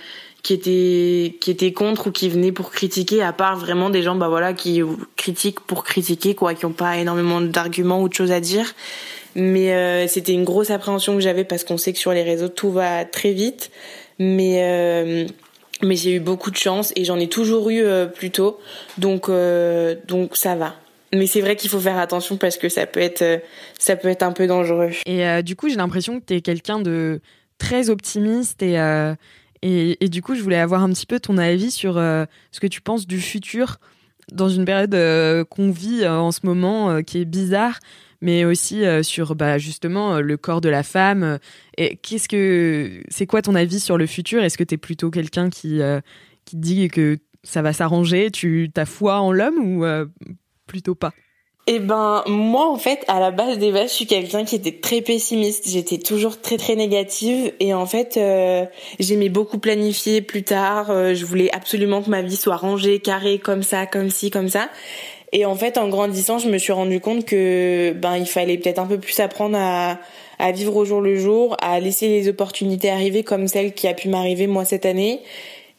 qui 0.44 0.52
étaient 0.52 1.34
qui 1.40 1.50
étaient 1.50 1.72
contre 1.72 2.06
ou 2.06 2.12
qui 2.12 2.28
venaient 2.28 2.52
pour 2.52 2.70
critiquer 2.70 3.20
à 3.20 3.32
part 3.32 3.56
vraiment 3.56 3.90
des 3.90 4.04
gens 4.04 4.14
bah 4.14 4.28
voilà 4.28 4.52
qui 4.52 4.80
critiquent 5.16 5.58
pour 5.58 5.82
critiquer 5.82 6.36
quoi 6.36 6.54
qui 6.54 6.66
ont 6.66 6.72
pas 6.72 6.98
énormément 6.98 7.40
d'arguments 7.40 8.00
ou 8.00 8.08
de 8.08 8.14
choses 8.14 8.30
à 8.30 8.38
dire. 8.38 8.74
Mais 9.34 10.06
c'était 10.06 10.32
une 10.32 10.44
grosse 10.44 10.70
appréhension 10.70 11.14
que 11.14 11.20
j'avais 11.20 11.42
parce 11.42 11.64
qu'on 11.64 11.78
sait 11.78 11.92
que 11.92 11.98
sur 11.98 12.12
les 12.12 12.22
réseaux 12.22 12.48
tout 12.48 12.70
va 12.70 13.04
très 13.04 13.32
vite. 13.32 13.72
Mais 14.20 15.26
mais 15.82 15.96
j'ai 15.96 16.14
eu 16.14 16.20
beaucoup 16.20 16.50
de 16.50 16.56
chance 16.56 16.92
et 16.96 17.04
j'en 17.04 17.18
ai 17.18 17.28
toujours 17.28 17.70
eu 17.70 17.80
euh, 17.80 18.06
plus 18.06 18.30
tôt, 18.30 18.58
donc 18.98 19.28
euh, 19.28 19.94
donc 20.06 20.36
ça 20.36 20.54
va. 20.54 20.74
Mais 21.12 21.26
c'est 21.26 21.40
vrai 21.40 21.54
qu'il 21.56 21.70
faut 21.70 21.78
faire 21.78 21.98
attention 21.98 22.36
parce 22.36 22.56
que 22.56 22.68
ça 22.68 22.86
peut 22.86 23.00
être 23.00 23.22
euh, 23.22 23.38
ça 23.78 23.96
peut 23.96 24.08
être 24.08 24.22
un 24.22 24.32
peu 24.32 24.46
dangereux. 24.46 24.90
Et 25.06 25.42
du 25.42 25.56
coup, 25.56 25.68
j'ai 25.68 25.76
l'impression 25.76 26.20
que 26.20 26.24
tu 26.26 26.34
es 26.34 26.40
quelqu'un 26.40 26.80
de 26.80 27.20
très 27.58 27.88
optimiste 27.88 28.62
et, 28.62 28.74
et, 29.62 30.04
et 30.04 30.08
du 30.08 30.22
coup, 30.22 30.34
je 30.34 30.42
voulais 30.42 30.58
avoir 30.58 30.82
un 30.82 30.90
petit 30.90 31.06
peu 31.06 31.20
ton 31.20 31.38
avis 31.38 31.70
sur 31.70 31.94
ce 31.94 32.60
que 32.60 32.66
tu 32.66 32.80
penses 32.80 33.06
du 33.06 33.20
futur 33.20 33.76
dans 34.32 34.48
une 34.48 34.64
période 34.64 34.96
qu'on 35.50 35.70
vit 35.70 36.04
en 36.06 36.32
ce 36.32 36.40
moment 36.42 37.00
qui 37.02 37.20
est 37.20 37.24
bizarre 37.24 37.78
mais 38.24 38.46
aussi 38.46 38.86
euh, 38.86 39.02
sur 39.02 39.34
bah, 39.34 39.58
justement 39.58 40.14
euh, 40.14 40.20
le 40.20 40.36
corps 40.38 40.62
de 40.62 40.70
la 40.70 40.82
femme. 40.82 41.22
Euh, 41.22 41.38
et 41.76 41.96
qu'est-ce 41.96 42.26
que 42.26 43.02
c'est 43.08 43.26
quoi 43.26 43.42
ton 43.42 43.54
avis 43.54 43.80
sur 43.80 43.98
le 43.98 44.06
futur? 44.06 44.42
Est-ce 44.42 44.56
que 44.56 44.64
tu 44.64 44.74
es 44.74 44.78
plutôt 44.78 45.10
quelqu'un 45.10 45.50
qui 45.50 45.80
qui 46.44 46.56
dit 46.56 46.88
que 46.88 47.18
ça 47.42 47.60
va 47.60 47.72
s'arranger? 47.72 48.30
Tu 48.30 48.70
as 48.76 48.86
foi 48.86 49.20
en 49.20 49.30
l'homme 49.30 49.58
ou 49.58 49.84
plutôt 50.66 50.94
pas? 50.94 51.12
Eh 51.66 51.80
ben 51.80 52.22
moi 52.26 52.70
en 52.70 52.76
fait 52.76 53.04
à 53.08 53.18
la 53.20 53.30
base 53.30 53.58
des 53.58 53.72
bases 53.72 53.88
je 53.88 53.94
suis 53.94 54.06
quelqu'un 54.06 54.44
qui 54.44 54.54
était 54.54 54.78
très 54.80 55.00
pessimiste. 55.00 55.68
J'étais 55.68 55.98
toujours 55.98 56.40
très 56.40 56.56
très 56.56 56.76
négative 56.76 57.52
et 57.58 57.74
en 57.74 57.86
fait 57.86 58.20
j'aimais 59.00 59.30
beaucoup 59.30 59.58
planifier 59.58 60.22
plus 60.22 60.44
tard. 60.44 60.86
je 61.14 61.24
voulais 61.24 61.52
absolument 61.52 62.02
que 62.02 62.10
ma 62.10 62.22
vie 62.22 62.36
soit 62.36 62.56
rangée, 62.56 63.00
carrée 63.00 63.40
comme 63.40 63.64
ça, 63.64 63.86
comme 63.86 64.10
ci, 64.10 64.30
comme 64.30 64.48
ça. 64.48 64.70
Et 65.36 65.44
en 65.44 65.56
fait, 65.56 65.78
en 65.78 65.88
grandissant, 65.88 66.38
je 66.38 66.48
me 66.48 66.58
suis 66.58 66.72
rendu 66.72 67.00
compte 67.00 67.24
que 67.24 67.92
ben 67.92 68.16
il 68.16 68.26
fallait 68.26 68.56
peut-être 68.56 68.78
un 68.78 68.86
peu 68.86 68.98
plus 68.98 69.18
apprendre 69.18 69.58
à, 69.58 69.98
à 70.38 70.52
vivre 70.52 70.76
au 70.76 70.84
jour 70.84 71.00
le 71.00 71.16
jour, 71.16 71.56
à 71.60 71.80
laisser 71.80 72.06
les 72.06 72.28
opportunités 72.28 72.88
arriver 72.88 73.24
comme 73.24 73.48
celle 73.48 73.74
qui 73.74 73.88
a 73.88 73.94
pu 73.94 74.08
m'arriver 74.08 74.46
moi 74.46 74.64
cette 74.64 74.86
année, 74.86 75.20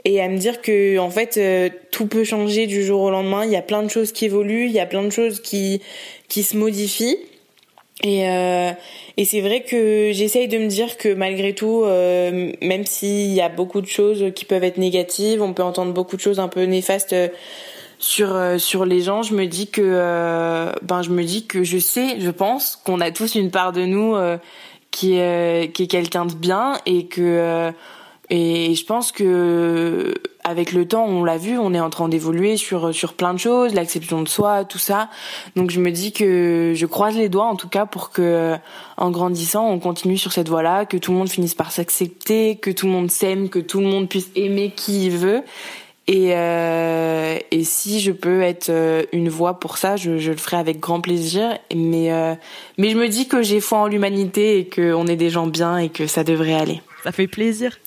et 0.04 0.22
à 0.22 0.28
me 0.28 0.38
dire 0.38 0.62
que 0.62 0.98
en 0.98 1.10
fait 1.10 1.38
euh, 1.38 1.70
tout 1.90 2.06
peut 2.06 2.26
changer 2.26 2.68
du 2.68 2.84
jour 2.84 3.02
au 3.02 3.10
lendemain. 3.10 3.46
Il 3.46 3.52
y 3.52 3.56
a 3.56 3.62
plein 3.62 3.82
de 3.82 3.90
choses 3.90 4.12
qui 4.12 4.26
évoluent, 4.26 4.66
il 4.66 4.74
y 4.74 4.82
a 4.82 4.86
plein 4.86 5.04
de 5.04 5.10
choses 5.10 5.42
qui 5.42 5.82
qui 6.28 6.44
se 6.44 6.58
modifient. 6.58 7.18
Et, 8.04 8.30
euh, 8.30 8.72
et 9.16 9.24
c'est 9.24 9.40
vrai 9.40 9.62
que 9.62 10.12
j'essaye 10.12 10.50
de 10.50 10.58
me 10.58 10.68
dire 10.68 10.98
que 10.98 11.14
malgré 11.14 11.54
tout, 11.54 11.84
euh, 11.86 12.52
même 12.62 12.86
s'il 12.86 13.32
y 13.32 13.40
a 13.40 13.48
beaucoup 13.48 13.80
de 13.80 13.88
choses 13.88 14.34
qui 14.36 14.44
peuvent 14.44 14.66
être 14.66 14.78
négatives, 14.78 15.42
on 15.42 15.54
peut 15.54 15.64
entendre 15.64 15.94
beaucoup 15.94 16.18
de 16.18 16.22
choses 16.22 16.42
un 16.42 16.50
peu 16.50 16.64
néfastes 16.64 17.16
sur 18.06 18.36
euh, 18.36 18.60
sur 18.60 18.86
les 18.86 19.02
gens, 19.02 19.24
je 19.24 19.34
me 19.34 19.48
dis 19.48 19.68
que 19.68 19.82
euh, 19.84 20.72
ben 20.84 21.02
je 21.02 21.10
me 21.10 21.24
dis 21.24 21.48
que 21.48 21.64
je 21.64 21.80
sais, 21.80 22.20
je 22.20 22.30
pense 22.30 22.76
qu'on 22.86 23.02
a 23.02 23.10
tous 23.10 23.34
une 23.34 23.50
part 23.50 23.72
de 23.72 23.84
nous 23.86 24.16
euh, 24.16 24.38
qui 24.92 25.16
est 25.16 25.74
qui 25.74 25.84
est 25.84 25.88
quelqu'un 25.88 26.28
de 26.28 26.36
bien 26.36 26.74
et 26.86 27.08
que 27.08 27.74
Et 28.30 28.74
je 28.76 28.86
pense 28.86 29.12
que 29.12 30.14
avec 30.44 30.72
le 30.72 30.88
temps, 30.88 31.06
on 31.06 31.24
l'a 31.24 31.38
vu, 31.38 31.58
on 31.58 31.74
est 31.74 31.80
en 31.80 31.90
train 31.90 32.08
d'évoluer 32.08 32.58
sur 32.58 32.94
sur 32.94 33.14
plein 33.16 33.34
de 33.34 33.40
choses, 33.40 33.74
l'acceptation 33.74 34.22
de 34.22 34.30
soi, 34.30 34.66
tout 34.66 34.80
ça. 34.80 35.10
Donc 35.56 35.72
je 35.72 35.80
me 35.80 35.90
dis 35.92 36.12
que 36.12 36.74
je 36.76 36.86
croise 36.86 37.16
les 37.16 37.30
doigts 37.30 37.50
en 37.50 37.56
tout 37.56 37.70
cas 37.70 37.88
pour 37.88 38.12
que 38.12 38.56
en 38.98 39.10
grandissant, 39.10 39.68
on 39.68 39.80
continue 39.80 40.18
sur 40.18 40.32
cette 40.32 40.50
voie-là, 40.50 40.86
que 40.86 40.98
tout 40.98 41.12
le 41.12 41.18
monde 41.18 41.30
finisse 41.30 41.56
par 41.56 41.72
s'accepter, 41.72 42.58
que 42.58 42.72
tout 42.72 42.86
le 42.86 42.92
monde 42.92 43.10
s'aime, 43.10 43.50
que 43.50 43.60
tout 43.60 43.80
le 43.80 43.88
monde 43.88 44.08
puisse 44.10 44.30
aimer 44.36 44.72
qui 44.76 45.08
il 45.08 45.18
veut. 45.18 45.44
Et 46.08 46.36
euh, 46.36 47.38
et 47.50 47.64
si 47.64 48.00
je 48.00 48.12
peux 48.12 48.42
être 48.42 48.70
euh, 48.70 49.04
une 49.12 49.28
voix 49.30 49.60
pour 49.60 49.78
ça, 49.78 49.96
je, 49.96 50.20
je 50.20 50.32
le 50.32 50.38
ferai 50.38 50.58
avec 50.58 50.80
grand 50.80 51.02
plaisir. 51.02 51.58
Mais 51.76 52.12
euh, 52.14 52.36
mais 52.78 52.90
je 52.92 52.98
me 52.98 53.08
dis 53.08 53.28
que 53.28 53.42
j'ai 53.42 53.60
foi 53.60 53.80
en 53.80 53.88
l'humanité 53.88 54.60
et 54.60 54.70
qu'on 54.70 55.08
est 55.08 55.16
des 55.16 55.32
gens 55.32 55.48
bien 55.48 55.78
et 55.78 55.90
que 55.90 56.06
ça 56.06 56.24
devrait 56.24 56.54
aller. 56.54 56.82
Ça 57.04 57.12
fait 57.12 57.28
plaisir. 57.28 57.80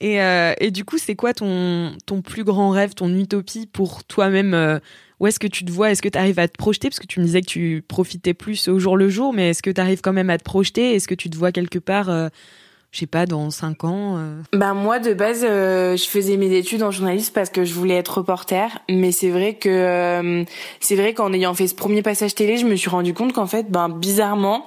Et, 0.00 0.20
euh, 0.20 0.52
et 0.60 0.70
du 0.70 0.84
coup, 0.84 0.98
c'est 0.98 1.14
quoi 1.14 1.32
ton, 1.32 1.92
ton 2.04 2.20
plus 2.20 2.44
grand 2.44 2.70
rêve, 2.70 2.94
ton 2.94 3.14
utopie 3.16 3.66
pour 3.66 4.04
toi-même 4.04 4.52
euh, 4.52 4.78
Où 5.20 5.26
est-ce 5.26 5.38
que 5.38 5.46
tu 5.46 5.64
te 5.64 5.70
vois? 5.70 5.90
Est-ce 5.90 6.02
que 6.02 6.08
tu 6.08 6.18
arrives 6.18 6.38
à 6.38 6.48
te 6.48 6.56
projeter? 6.58 6.88
Parce 6.88 6.98
que 6.98 7.06
tu 7.06 7.20
me 7.20 7.24
disais 7.24 7.40
que 7.40 7.46
tu 7.46 7.82
profitais 7.86 8.34
plus 8.34 8.68
au 8.68 8.78
jour 8.78 8.96
le 8.96 9.08
jour, 9.08 9.32
mais 9.32 9.50
est-ce 9.50 9.62
que 9.62 9.70
tu 9.70 9.80
arrives 9.80 10.00
quand 10.02 10.12
même 10.12 10.30
à 10.30 10.36
te 10.38 10.44
projeter? 10.44 10.94
Est-ce 10.94 11.08
que 11.08 11.14
tu 11.14 11.30
te 11.30 11.36
vois 11.36 11.52
quelque 11.52 11.78
part 11.78 12.10
euh, 12.10 12.28
je 12.94 13.00
sais 13.00 13.06
pas, 13.06 13.26
dans 13.26 13.50
5 13.50 13.84
ans 13.84 14.18
Ben 14.52 14.72
moi 14.72 15.00
de 15.00 15.12
base, 15.12 15.42
je 15.42 16.06
faisais 16.08 16.36
mes 16.36 16.56
études 16.56 16.82
en 16.82 16.90
journalisme 16.90 17.32
parce 17.34 17.50
que 17.50 17.64
je 17.64 17.74
voulais 17.74 17.96
être 17.96 18.18
reporter, 18.18 18.78
mais 18.88 19.10
c'est 19.10 19.30
vrai 19.30 19.54
que 19.54 20.44
c'est 20.80 20.96
vrai 20.96 21.12
qu'en 21.12 21.32
ayant 21.32 21.54
fait 21.54 21.66
ce 21.66 21.74
premier 21.74 22.02
passage 22.02 22.34
télé, 22.34 22.56
je 22.56 22.66
me 22.66 22.76
suis 22.76 22.90
rendu 22.90 23.12
compte 23.12 23.32
qu'en 23.32 23.46
fait, 23.46 23.68
ben 23.68 23.88
bizarrement, 23.88 24.64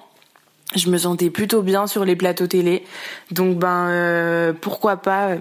je 0.76 0.90
me 0.90 0.98
sentais 0.98 1.30
plutôt 1.30 1.62
bien 1.62 1.88
sur 1.88 2.06
les 2.06 2.16
plateaux 2.16 2.48
télé. 2.48 2.84
Donc 3.32 3.58
ben 3.58 3.88
euh, 3.90 4.54
pourquoi 4.54 4.98
pas 4.98 5.30
euh, 5.30 5.38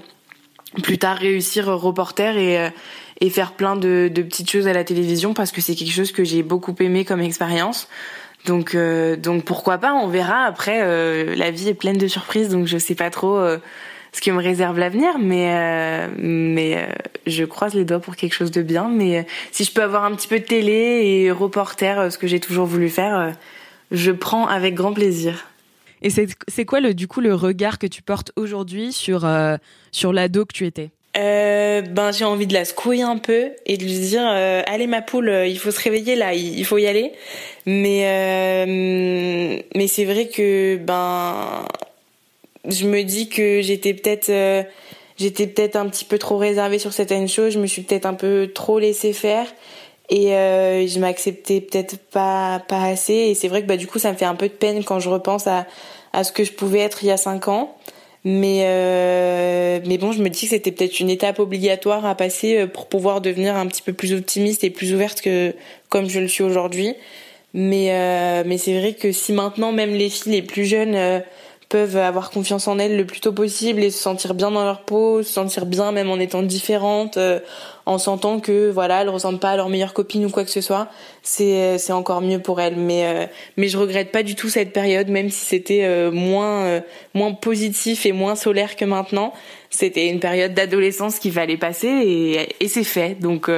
plus 0.83 0.99
tard 0.99 1.17
réussir 1.17 1.67
reporter 1.67 2.37
et 2.37 2.59
euh, 2.59 2.71
et 3.23 3.31
faire 3.31 3.53
plein 3.53 3.77
de, 3.77 4.11
de 4.13 4.23
petites 4.23 4.51
choses 4.51 4.69
à 4.69 4.75
la 4.75 4.85
télévision 4.85 5.33
parce 5.33 5.51
que 5.51 5.63
c'est 5.63 5.75
quelque 5.75 5.93
chose 5.93 6.13
que 6.13 6.23
j'ai 6.23 6.43
beaucoup 6.43 6.75
aimé 6.81 7.07
comme 7.07 7.21
expérience. 7.21 7.89
Donc 8.47 8.77
donc 8.77 9.45
pourquoi 9.45 9.79
pas, 9.79 9.93
on 9.95 10.09
verra. 10.09 10.45
Après 10.45 10.81
la 11.37 11.51
vie 11.51 11.69
est 11.69 11.75
pleine 11.75 11.99
de 11.99 12.07
surprises 12.07 12.49
donc 12.49 12.67
je 12.67 12.79
sais 12.79 12.95
pas 12.95 13.11
trop 13.11 13.39
ce 14.13 14.21
que 14.21 14.31
me 14.31 14.43
réserve 14.43 14.79
l'avenir 14.79 15.19
mais 15.19 16.09
mais 16.17 16.89
je 17.27 17.45
croise 17.45 17.75
les 17.75 17.85
doigts 17.85 18.01
pour 18.01 18.17
quelque 18.17 18.35
chose 18.35 18.51
de 18.51 18.63
bien. 18.63 18.89
Mais 18.89 19.27
si 19.53 19.65
je 19.65 19.73
peux 19.73 19.83
avoir 19.83 20.05
un 20.05 20.15
petit 20.15 20.29
peu 20.29 20.39
de 20.39 20.45
télé 20.45 21.03
et 21.05 21.31
reporter 21.31 22.11
ce 22.11 22.19
que 22.19 22.27
j'ai 22.27 22.41
toujours 22.41 22.67
voulu 22.67 22.89
faire 22.89 23.35
je 23.91 24.11
prends 24.13 24.47
avec 24.47 24.75
grand 24.75 24.93
plaisir. 24.93 25.47
Et 26.03 26.11
c'est 26.11 26.65
quoi 26.65 26.81
le 26.81 26.95
du 26.95 27.09
coup 27.09 27.21
le 27.21 27.35
regard 27.35 27.79
que 27.79 27.87
tu 27.87 28.03
portes 28.03 28.33
aujourd'hui 28.37 28.93
sur 28.93 29.25
euh, 29.25 29.57
sur 29.93 30.13
l'ado 30.13 30.45
que 30.45 30.53
tu 30.53 30.67
étais? 30.67 30.91
Euh, 31.17 31.81
ben 31.83 32.13
j'ai 32.13 32.25
envie 32.25 32.47
de 32.47 32.53
la 32.53 32.65
secouer 32.65 33.03
un 33.03 33.17
peu 33.17 33.51
et 33.65 33.77
de 33.77 33.85
lui 33.85 33.99
dire 33.99 34.25
euh, 34.27 34.63
allez 34.67 34.87
ma 34.87 35.01
poule 35.01 35.29
euh, 35.29 35.47
il 35.47 35.59
faut 35.59 35.71
se 35.71 35.81
réveiller 35.81 36.15
là 36.15 36.35
il, 36.35 36.65
faut 36.65 36.79
y 36.79 36.87
aller. 36.87 37.13
Mais 37.65 38.03
euh, 38.05 39.63
mais 39.75 39.87
c'est 39.87 40.05
vrai 40.05 40.29
que 40.29 40.77
ben 40.77 41.65
je 42.69 42.87
me 42.87 43.03
dis 43.03 43.29
que 43.29 43.63
j'étais 43.63 43.95
peut-être 43.95 44.31
j'étais 45.17 45.47
peut-être 45.47 45.77
un 45.77 45.89
petit 45.89 46.05
peu 46.05 46.19
trop 46.19 46.37
réservée 46.37 46.79
sur 46.79 46.93
certaines 46.93 47.29
choses. 47.29 47.53
Je 47.55 47.61
me 47.61 47.67
suis 47.67 47.83
peut-être 47.83 48.07
un 48.07 48.15
peu 48.15 48.51
trop 48.55 48.79
laissée 48.79 49.13
faire 49.13 49.47
et 50.09 50.35
euh, 50.35 50.87
je 50.87 50.99
m'acceptais 50.99 51.61
peut-être 51.61 51.99
pas 51.99 52.63
pas 52.69 52.83
assez. 52.85 53.15
Et 53.15 53.35
c'est 53.35 53.49
vrai 53.49 53.63
que 53.63 53.67
bah 53.67 53.77
du 53.77 53.87
coup 53.87 53.99
ça 53.99 54.13
me 54.13 54.17
fait 54.17 54.25
un 54.25 54.35
peu 54.35 54.49
de 54.49 54.55
peine 54.55 54.85
quand 54.85 55.01
je 55.01 55.09
repense 55.09 55.47
à 55.47 55.67
à 56.13 56.25
ce 56.25 56.33
que 56.33 56.45
je 56.45 56.53
pouvais 56.53 56.81
être 56.81 57.03
il 57.03 57.07
y 57.07 57.11
a 57.11 57.17
cinq 57.17 57.49
ans 57.49 57.77
mais 58.29 58.63
euh, 58.65 59.79
mais 59.87 59.99
bon 59.99 60.11
je 60.11 60.21
me 60.21 60.29
dis 60.29 60.43
que 60.43 60.49
c'était 60.49 60.73
peut-être 60.73 60.99
une 60.99 61.11
étape 61.11 61.39
obligatoire 61.39 62.05
à 62.05 62.17
passer 62.17 62.59
euh, 62.59 62.67
pour 62.67 62.89
pouvoir 62.89 63.21
devenir 63.21 63.55
un 63.55 63.69
petit 63.69 63.83
peu 63.83 63.93
plus 63.93 64.15
optimiste 64.15 64.65
et 64.65 64.71
plus 64.71 64.93
ouverte 64.93 65.21
que 65.21 65.55
comme 65.91 66.09
je 66.09 66.19
le 66.19 66.27
suis 66.27 66.43
aujourd'hui. 66.43 66.97
Mais 67.55 67.93
euh, 67.93 68.43
mais 68.45 68.59
c'est 68.59 68.77
vrai 68.81 68.95
que 68.95 69.13
si 69.13 69.33
maintenant 69.33 69.71
même 69.71 69.95
les 69.95 70.11
filles 70.11 70.33
les 70.33 70.43
plus 70.43 70.65
jeunes 70.65 70.97
euh, 70.97 71.21
peuvent 71.69 71.97
avoir 71.97 72.31
confiance 72.31 72.67
en 72.67 72.81
elles 72.81 72.97
le 72.97 73.07
plus 73.07 73.21
tôt 73.21 73.33
possible 73.33 73.81
et 73.85 73.91
se 73.91 74.03
sentir 74.03 74.35
bien 74.35 74.51
dans 74.51 74.65
leur 74.65 74.83
peau, 74.83 75.23
se 75.23 75.33
sentir 75.33 75.65
bien 75.65 75.93
même 75.93 76.11
en 76.11 76.19
étant 76.19 76.43
différentes, 76.43 77.19
euh, 77.19 77.39
en 77.87 77.99
sentant 77.99 78.41
que 78.41 78.71
voilà, 78.71 79.03
elles 79.03 79.09
ressemblent 79.09 79.39
pas 79.39 79.53
à 79.53 79.57
leur 79.57 79.69
meilleure 79.69 79.95
copine 79.95 80.27
ou 80.27 80.31
quoi 80.31 80.45
que 80.45 80.51
ce 80.51 80.61
soit, 80.61 80.89
c'est 81.23 81.79
c'est 81.79 81.93
encore 81.93 82.21
mieux 82.21 82.41
pour 82.41 82.61
elles. 82.61 82.77
Mais 82.77 83.07
euh, 83.07 83.27
mais 83.57 83.69
je 83.69 83.79
regrette 83.79 84.13
pas 84.13 84.23
du 84.23 84.35
tout 84.35 84.49
cette 84.49 84.73
période, 84.73 85.09
même 85.09 85.31
si 85.31 85.45
c'était 85.45 85.85
euh, 85.85 86.11
moins 86.11 86.83
moins 87.15 87.33
positif 87.33 88.07
et 88.07 88.13
moins 88.13 88.35
solaire 88.35 88.77
que 88.77 88.85
maintenant. 88.85 89.33
C'était 89.71 90.09
une 90.09 90.21
période 90.21 90.55
d'adolescence 90.55 91.19
qu'il 91.19 91.33
fallait 91.33 91.57
passer 91.57 91.89
et, 91.89 92.65
et 92.65 92.69
c'est 92.69 92.85
fait. 92.85 93.19
Donc 93.21 93.51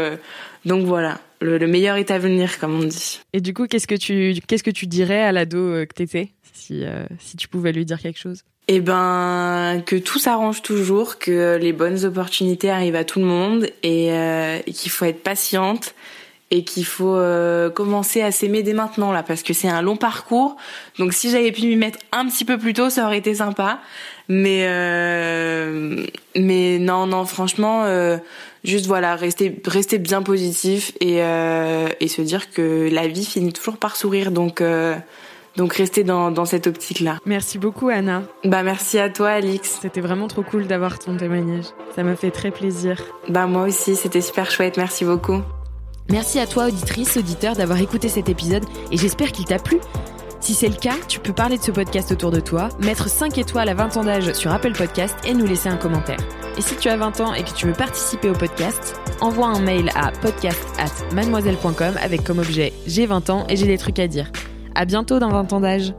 donc 0.65 0.85
voilà. 0.85 1.21
Le, 1.41 1.57
le, 1.57 1.69
meilleur 1.69 1.97
est 1.97 2.11
à 2.11 2.19
venir, 2.19 2.59
comme 2.59 2.81
on 2.81 2.85
dit. 2.85 3.21
Et 3.33 3.41
du 3.41 3.55
coup, 3.55 3.69
qu'est-ce 3.69 3.87
que 3.87 3.95
tu 3.95 4.35
qu'est-ce 4.49 4.65
que 4.65 4.73
tu 4.73 4.89
dirais 4.89 5.23
à 5.23 5.31
l'ado 5.31 5.87
que 5.87 5.95
t'étais 5.95 6.33
si, 6.69 6.85
euh, 6.85 7.07
si 7.19 7.37
tu 7.37 7.49
pouvais 7.49 7.73
lui 7.73 7.85
dire 7.85 8.01
quelque 8.01 8.19
chose? 8.19 8.43
Eh 8.71 8.81
ben, 8.81 9.83
que 9.87 9.97
tout 9.97 10.19
s'arrange 10.19 10.61
toujours, 10.61 11.19
que 11.19 11.57
les 11.57 11.73
bonnes 11.73 12.05
opportunités 12.05 12.71
arrivent 12.71 12.97
à 12.97 13.05
tout 13.05 13.19
le 13.19 13.25
monde 13.25 13.67
et, 13.83 14.13
euh, 14.13 14.59
et 14.67 14.73
qu'il 14.73 14.91
faut 14.91 15.07
être 15.07 15.23
patiente 15.23 15.95
et 16.51 16.65
qu'il 16.65 16.85
faut 16.85 17.15
euh, 17.15 17.69
commencer 17.71 18.23
à 18.23 18.31
s'aimer 18.31 18.63
dès 18.63 18.73
maintenant 18.73 19.13
là 19.13 19.23
parce 19.23 19.43
que 19.43 19.53
c'est 19.53 19.69
un 19.69 19.83
long 19.83 19.97
parcours. 19.97 20.57
Donc 20.99 21.13
si 21.13 21.31
j'avais 21.31 21.53
pu 21.53 21.67
m'y 21.67 21.77
mettre 21.77 21.99
un 22.13 22.27
petit 22.27 22.45
peu 22.45 22.59
plus 22.59 22.73
tôt, 22.73 22.89
ça 22.91 23.05
aurait 23.05 23.19
été 23.19 23.35
sympa. 23.37 23.81
Mais 24.29 24.65
euh, 24.67 26.05
mais 26.37 26.79
non 26.79 27.07
non 27.07 27.25
franchement 27.25 27.85
euh, 27.85 28.19
juste 28.63 28.87
voilà 28.87 29.17
rester 29.17 29.59
rester 29.65 29.99
bien 29.99 30.21
positif 30.21 30.93
et 31.01 31.23
euh, 31.23 31.89
et 32.01 32.09
se 32.09 32.21
dire 32.21 32.51
que 32.51 32.91
la 32.93 33.09
vie 33.09 33.25
finit 33.25 33.55
toujours 33.55 33.79
par 33.79 33.97
sourire 33.97 34.31
donc 34.31 34.61
euh, 34.61 34.95
donc 35.59 35.75
rester 35.75 36.05
dans, 36.05 36.31
dans 36.31 36.45
cette 36.45 36.69
optique-là. 36.69 37.19
Merci 37.27 37.59
beaucoup 37.59 37.89
Anna. 37.89 38.23
Bah 38.45 38.63
merci 38.63 38.99
à 38.99 39.11
toi 39.11 39.31
Alix. 39.31 39.81
C'était 39.83 40.01
vraiment 40.01 40.29
trop 40.29 40.43
cool 40.43 40.69
d'avoir 40.69 41.01
ton 41.01 41.17
témoignage. 41.17 41.65
Ça 41.97 42.05
m'a 42.05 42.15
fait 42.15 42.31
très 42.31 42.53
plaisir. 42.53 43.03
Bah 43.29 43.47
moi 43.47 43.65
aussi, 43.65 43.97
c'était 43.97 44.21
super 44.21 44.51
chouette, 44.51 44.77
merci 44.77 45.05
beaucoup. 45.05 45.43
Merci 46.11 46.39
à 46.39 46.47
toi 46.47 46.69
auditrice, 46.69 47.17
auditeur 47.17 47.57
d'avoir 47.57 47.81
écouté 47.81 48.09
cet 48.09 48.29
épisode 48.29 48.65
et 48.93 48.97
j'espère 48.97 49.33
qu'il 49.33 49.45
t'a 49.45 49.59
plu. 49.59 49.79
Si 50.41 50.55
c'est 50.55 50.69
le 50.69 50.77
cas, 50.77 50.95
tu 51.09 51.19
peux 51.19 51.33
parler 51.33 51.59
de 51.59 51.63
ce 51.63 51.73
podcast 51.73 52.13
autour 52.13 52.31
de 52.31 52.39
toi, 52.39 52.69
mettre 52.81 53.09
5 53.09 53.37
étoiles 53.37 53.69
à 53.69 53.75
20 53.75 53.97
ans 53.97 54.05
d'âge 54.05 54.33
sur 54.35 54.53
Apple 54.53 54.73
Podcast 54.73 55.17
et 55.27 55.35
nous 55.35 55.45
laisser 55.45 55.69
un 55.69 55.77
commentaire. 55.77 56.21
Et 56.57 56.63
si 56.63 56.77
tu 56.77 56.89
as 56.89 56.97
20 56.97 57.21
ans 57.21 57.35
et 57.35 57.43
que 57.43 57.51
tu 57.51 57.67
veux 57.67 57.73
participer 57.73 58.31
au 58.31 58.35
podcast, 58.35 58.95
envoie 59.21 59.49
un 59.49 59.61
mail 59.61 59.91
à 59.97 60.13
podcast 60.13 60.65
at 60.79 61.15
mademoiselle.com 61.15 61.95
avec 62.01 62.23
comme 62.23 62.39
objet 62.39 62.73
j'ai 62.87 63.07
20 63.07 63.31
ans 63.31 63.45
et 63.49 63.57
j'ai 63.57 63.67
des 63.67 63.79
trucs 63.79 63.99
à 63.99 64.07
dire. 64.07 64.31
À 64.75 64.85
bientôt 64.85 65.19
dans 65.19 65.31
20 65.31 65.53
ans 65.53 65.61
d'âge. 65.61 65.95